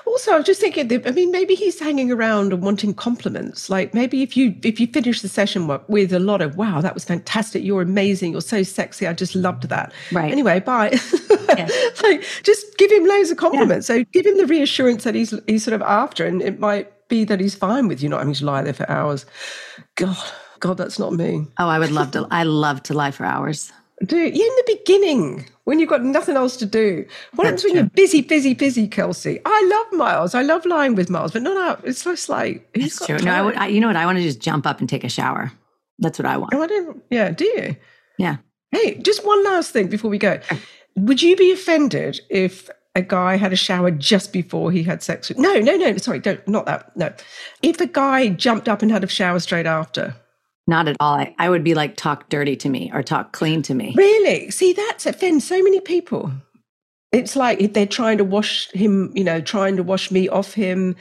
Also, 0.07 0.33
I 0.33 0.37
was 0.37 0.47
just 0.47 0.61
thinking. 0.61 0.89
That, 0.89 1.07
I 1.07 1.11
mean, 1.11 1.31
maybe 1.31 1.55
he's 1.55 1.79
hanging 1.79 2.11
around 2.11 2.53
and 2.53 2.63
wanting 2.63 2.95
compliments. 2.95 3.71
Like 3.71 3.95
maybe 3.95 4.23
if 4.23 4.37
you 4.37 4.55
if 4.63 4.81
you 4.81 4.87
finish 4.87 5.21
the 5.23 5.29
session 5.29 5.67
with 5.89 6.13
a 6.13 6.19
lot 6.19 6.43
of 6.43 6.57
"Wow, 6.57 6.81
that 6.81 6.95
was 6.95 7.05
fantastic! 7.05 7.63
You're 7.65 7.83
amazing! 7.83 8.33
You're 8.33 8.41
so 8.41 8.63
sexy! 8.63 9.07
I 9.07 9.13
just 9.13 9.35
loved 9.35 9.69
that." 9.69 9.93
Right. 10.13 10.31
Anyway, 10.31 10.61
bye. 10.61 10.99
Yeah. 11.49 11.69
like 12.03 12.25
just 12.43 12.79
give 12.79 12.91
him 12.91 13.07
loads 13.07 13.31
of 13.31 13.37
compliments. 13.37 13.89
Yeah. 13.89 13.97
So 13.97 14.05
give 14.13 14.27
him 14.27 14.37
the 14.37 14.47
reassurance 14.47 15.05
that 15.05 15.15
he's 15.15 15.35
he's 15.47 15.65
sort 15.65 15.75
of 15.75 15.83
after, 15.83 16.25
and 16.25 16.43
it 16.43 16.59
might 16.59 16.93
be 17.09 17.25
that 17.25 17.41
he's 17.41 17.55
fine 17.55 17.89
with 17.89 18.03
you 18.03 18.09
not 18.09 18.21
having 18.21 18.35
to 18.35 18.45
lie 18.45 18.63
there 18.63 18.73
for 18.73 18.89
hours. 18.91 19.27
God, 19.97 20.17
God, 20.61 20.79
that's 20.79 20.99
not 20.99 21.13
me. 21.13 21.47
Oh, 21.59 21.69
I 21.69 21.79
would 21.79 21.91
love 21.91 22.13
to. 22.13 22.27
I 22.31 22.45
love 22.45 22.83
to 22.85 22.95
lie 22.95 23.11
for 23.11 23.25
hours. 23.25 23.73
Do 24.05 24.17
you 24.17 24.27
in 24.27 24.33
the 24.33 24.79
beginning 24.79 25.47
when 25.65 25.79
you've 25.79 25.91
got 25.91 26.03
nothing 26.03 26.37
else 26.37 26.57
to 26.59 26.67
do? 26.67 27.05
What 27.35 27.45
happens 27.45 27.65
when 27.65 27.75
you're 27.75 27.85
busy, 27.85 28.23
busy, 28.23 28.55
busy, 28.55 28.89
Kelsey? 28.89 29.41
I 29.45 29.69
love 29.71 29.99
Miles. 29.99 30.35
I 30.35 30.41
love 30.43 30.65
lying 30.65 30.95
with 30.95 31.11
Miles, 31.11 31.33
but 31.33 31.43
no, 31.43 31.53
no, 31.53 31.79
It's 31.85 32.05
just 32.05 32.31
like 32.31 32.67
he's 32.75 32.97
That's 32.97 33.07
true. 33.07 33.19
Time. 33.19 33.27
No, 33.27 33.35
I 33.35 33.43
would. 33.43 33.57
I, 33.57 33.67
you 33.67 33.81
know 33.81 33.89
what? 33.89 33.97
I 33.97 34.07
want 34.07 34.17
to 34.17 34.25
just 34.25 34.41
jump 34.41 34.67
up 34.67 34.81
and 34.81 34.89
take 34.89 35.05
a 35.05 35.11
shower. 35.11 35.53
That's 35.99 36.19
what 36.19 36.25
I 36.25 36.39
want. 36.39 36.55
Oh, 36.55 36.63
I 36.63 36.67
don't. 36.67 37.03
Yeah. 37.11 37.31
Do 37.31 37.45
you? 37.45 37.77
Yeah. 38.19 38.37
Hey, 38.71 38.99
just 38.99 39.27
one 39.27 39.45
last 39.45 39.73
thing 39.73 39.89
before 39.89 40.11
we 40.11 40.17
go. 40.19 40.41
Would 40.97 41.21
you 41.21 41.37
be 41.37 41.53
offended 41.53 42.21
if 42.31 42.71
a 42.95 43.03
guy 43.03 43.37
had 43.37 43.53
a 43.53 43.57
shower 43.57 43.91
just 43.91 44.33
before 44.33 44.73
he 44.73 44.83
had 44.83 45.03
sex 45.03 45.29
with? 45.29 45.37
No, 45.37 45.59
no, 45.59 45.77
no. 45.77 45.97
Sorry, 45.99 46.21
don't. 46.21 46.47
Not 46.49 46.65
that. 46.65 46.97
No. 46.97 47.13
If 47.61 47.81
a 47.83 47.87
guy 47.87 48.29
jumped 48.29 48.67
up 48.67 48.81
and 48.81 48.91
had 48.91 49.05
a 49.05 49.09
shower 49.09 49.41
straight 49.41 49.67
after. 49.67 50.15
Not 50.71 50.87
at 50.87 50.97
all. 51.01 51.15
I, 51.15 51.35
I 51.37 51.51
would 51.51 51.65
be 51.65 51.75
like, 51.75 51.97
talk 51.97 52.29
dirty 52.29 52.55
to 52.55 52.69
me 52.69 52.93
or 52.95 53.03
talk 53.03 53.33
clean 53.33 53.61
to 53.63 53.75
me. 53.75 53.93
Really? 53.97 54.53
See, 54.53 54.73
that's 54.73 55.05
offends 55.05 55.45
so 55.45 55.61
many 55.61 55.81
people. 55.81 56.31
It's 57.11 57.35
like 57.35 57.73
they're 57.73 57.87
trying 57.87 58.19
to 58.19 58.25
wash 58.25 58.71
him, 58.71 59.11
you 59.17 59.25
know, 59.25 59.41
trying 59.41 59.77
to 59.79 59.83
wash 59.83 60.13
me 60.13 60.29
off 60.29 60.55
him 60.55 60.95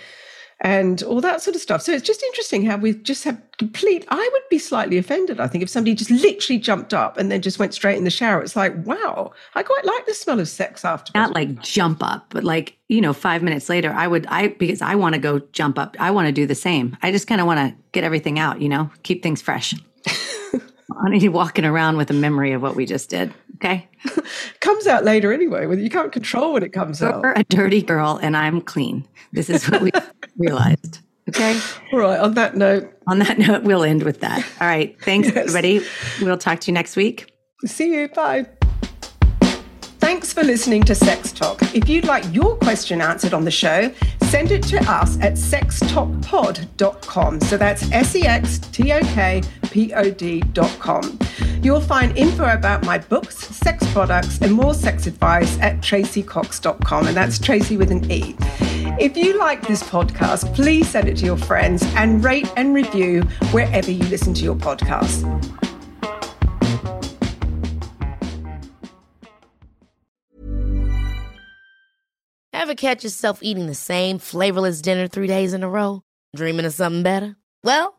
and 0.62 1.04
all 1.04 1.22
that 1.22 1.42
sort 1.42 1.56
of 1.56 1.62
stuff. 1.62 1.82
So 1.82 1.92
it's 1.92 2.06
just 2.06 2.22
interesting 2.22 2.66
how 2.66 2.78
we 2.78 2.94
just 2.94 3.24
have 3.24 3.42
complete. 3.58 4.06
I 4.10 4.30
would 4.32 4.42
be 4.50 4.60
slightly 4.60 4.98
offended, 4.98 5.40
I 5.40 5.48
think, 5.48 5.64
if 5.64 5.70
somebody 5.70 5.96
just 5.96 6.12
literally 6.12 6.60
jumped 6.60 6.94
up 6.94 7.18
and 7.18 7.32
then 7.32 7.42
just 7.42 7.60
went 7.60 7.74
straight 7.74 7.98
in 7.98 8.04
the 8.04 8.10
shower. 8.10 8.42
It's 8.42 8.56
like, 8.56 8.74
wow, 8.86 9.32
I 9.56 9.64
quite 9.64 9.86
like 9.86 10.06
the 10.06 10.14
smell 10.14 10.40
of 10.40 10.50
sex 10.50 10.84
after. 10.84 11.12
Not 11.16 11.34
like 11.34 11.62
jump 11.62 12.04
up, 12.04 12.28
but 12.30 12.44
like, 12.44 12.78
you 12.90 13.00
know, 13.00 13.14
five 13.14 13.42
minutes 13.42 13.70
later, 13.70 13.92
I 13.92 14.08
would, 14.08 14.26
I, 14.28 14.50
because 14.50 14.82
I 14.82 14.96
want 14.96 15.16
to 15.16 15.22
go 15.22 15.40
jump 15.54 15.80
up. 15.80 15.96
I 16.00 16.12
want 16.12 16.28
to 16.28 16.32
do 16.32 16.46
the 16.46 16.56
same. 16.56 16.98
I 17.02 17.12
just 17.12 17.28
kind 17.28 17.40
of 17.40 17.48
want 17.48 17.60
to 17.60 17.76
get 17.92 18.04
everything 18.04 18.38
out, 18.38 18.62
you 18.62 18.70
know, 18.70 18.92
keep 19.04 19.24
things 19.24 19.42
fresh. 19.42 19.74
I 20.98 21.10
need 21.10 21.20
to 21.20 21.28
walking 21.30 21.66
around 21.66 21.98
with 21.98 22.10
a 22.10 22.14
memory 22.14 22.54
of 22.54 22.62
what 22.62 22.76
we 22.76 22.86
just 22.86 23.10
did. 23.10 23.34
Okay. 23.56 23.88
comes 24.62 24.88
out 24.88 25.04
later 25.04 25.34
anyway. 25.34 25.68
You 25.78 25.90
can't 25.90 26.12
control 26.12 26.54
when 26.54 26.64
it 26.64 26.74
comes 26.74 27.02
You're 27.02 27.28
out. 27.28 27.40
a 27.40 27.44
dirty 27.44 27.82
girl 27.82 28.20
and 28.22 28.36
I'm 28.36 28.62
clean. 28.62 29.08
This 29.32 29.50
is 29.50 29.70
what 29.70 29.82
we 29.82 29.92
realized. 30.38 31.00
Okay. 31.28 31.60
All 31.94 32.00
right. 32.00 32.20
On 32.20 32.34
that 32.36 32.56
note. 32.56 32.92
On 33.08 33.20
that 33.20 33.38
note, 33.38 33.64
we'll 33.64 33.84
end 33.84 34.04
with 34.04 34.22
that. 34.22 34.40
All 34.60 34.68
right. 34.68 35.00
Thanks, 35.04 35.28
yes. 35.28 35.38
everybody. 35.38 35.82
We'll 36.22 36.38
talk 36.38 36.60
to 36.62 36.72
you 36.72 36.74
next 36.74 36.96
week. 36.96 37.32
See 37.66 37.94
you. 37.94 38.08
Bye. 38.10 38.48
Thanks 40.00 40.34
for 40.34 40.44
listening 40.44 40.84
to 40.84 40.96
Sex 40.96 41.32
Talk. 41.32 41.62
If 41.76 41.88
you'd 41.90 42.06
like 42.06 42.24
your 42.34 42.56
question 42.58 43.02
answered 43.02 43.34
on 43.34 43.44
the 43.46 43.52
show, 43.52 43.92
send 44.24 44.52
it 44.52 44.64
to 44.64 44.78
us 44.90 45.20
at 45.20 45.34
sextalkpod.com. 45.34 47.42
So 47.42 47.58
that's 47.58 47.92
S 47.92 48.16
E 48.16 48.26
X 48.26 48.60
T 48.60 48.92
O 48.94 49.02
K 49.02 49.44
P 49.72 49.94
O 49.94 50.10
D.com. 50.12 51.20
You'll 51.62 51.82
find 51.82 52.18
info 52.18 52.46
about 52.46 52.86
my 52.86 52.98
books, 52.98 53.38
sex 53.38 53.86
products, 53.92 54.40
and 54.42 54.54
more 54.54 54.74
sex 54.74 55.08
advice 55.08 55.60
at 55.60 55.78
traceycox.com. 55.82 57.08
And 57.08 57.18
that's 57.18 57.38
Tracey 57.40 57.78
with 57.78 57.92
an 57.92 58.10
E. 58.10 58.36
If 59.00 59.18
you 59.18 59.38
like 59.38 59.68
this 59.68 59.84
podcast, 59.84 60.54
please 60.56 60.90
send 60.90 61.08
it 61.08 61.18
to 61.18 61.26
your 61.26 61.38
friends 61.38 61.84
and 61.96 62.24
rate 62.24 62.52
and 62.56 62.74
review 62.74 63.22
wherever 63.52 63.92
you 63.92 64.04
listen 64.06 64.34
to 64.36 64.44
your 64.44 64.56
podcasts. 64.56 65.26
Ever 72.54 72.76
catch 72.76 73.04
yourself 73.04 73.40
eating 73.42 73.68
the 73.68 73.76
same 73.76 74.20
flavorless 74.20 74.82
dinner 74.82 75.08
three 75.08 75.28
days 75.28 75.54
in 75.54 75.64
a 75.64 75.70
row? 75.70 76.04
Dreaming 76.36 76.66
of 76.66 76.74
something 76.74 77.04
better? 77.04 77.36
Well, 77.64 77.99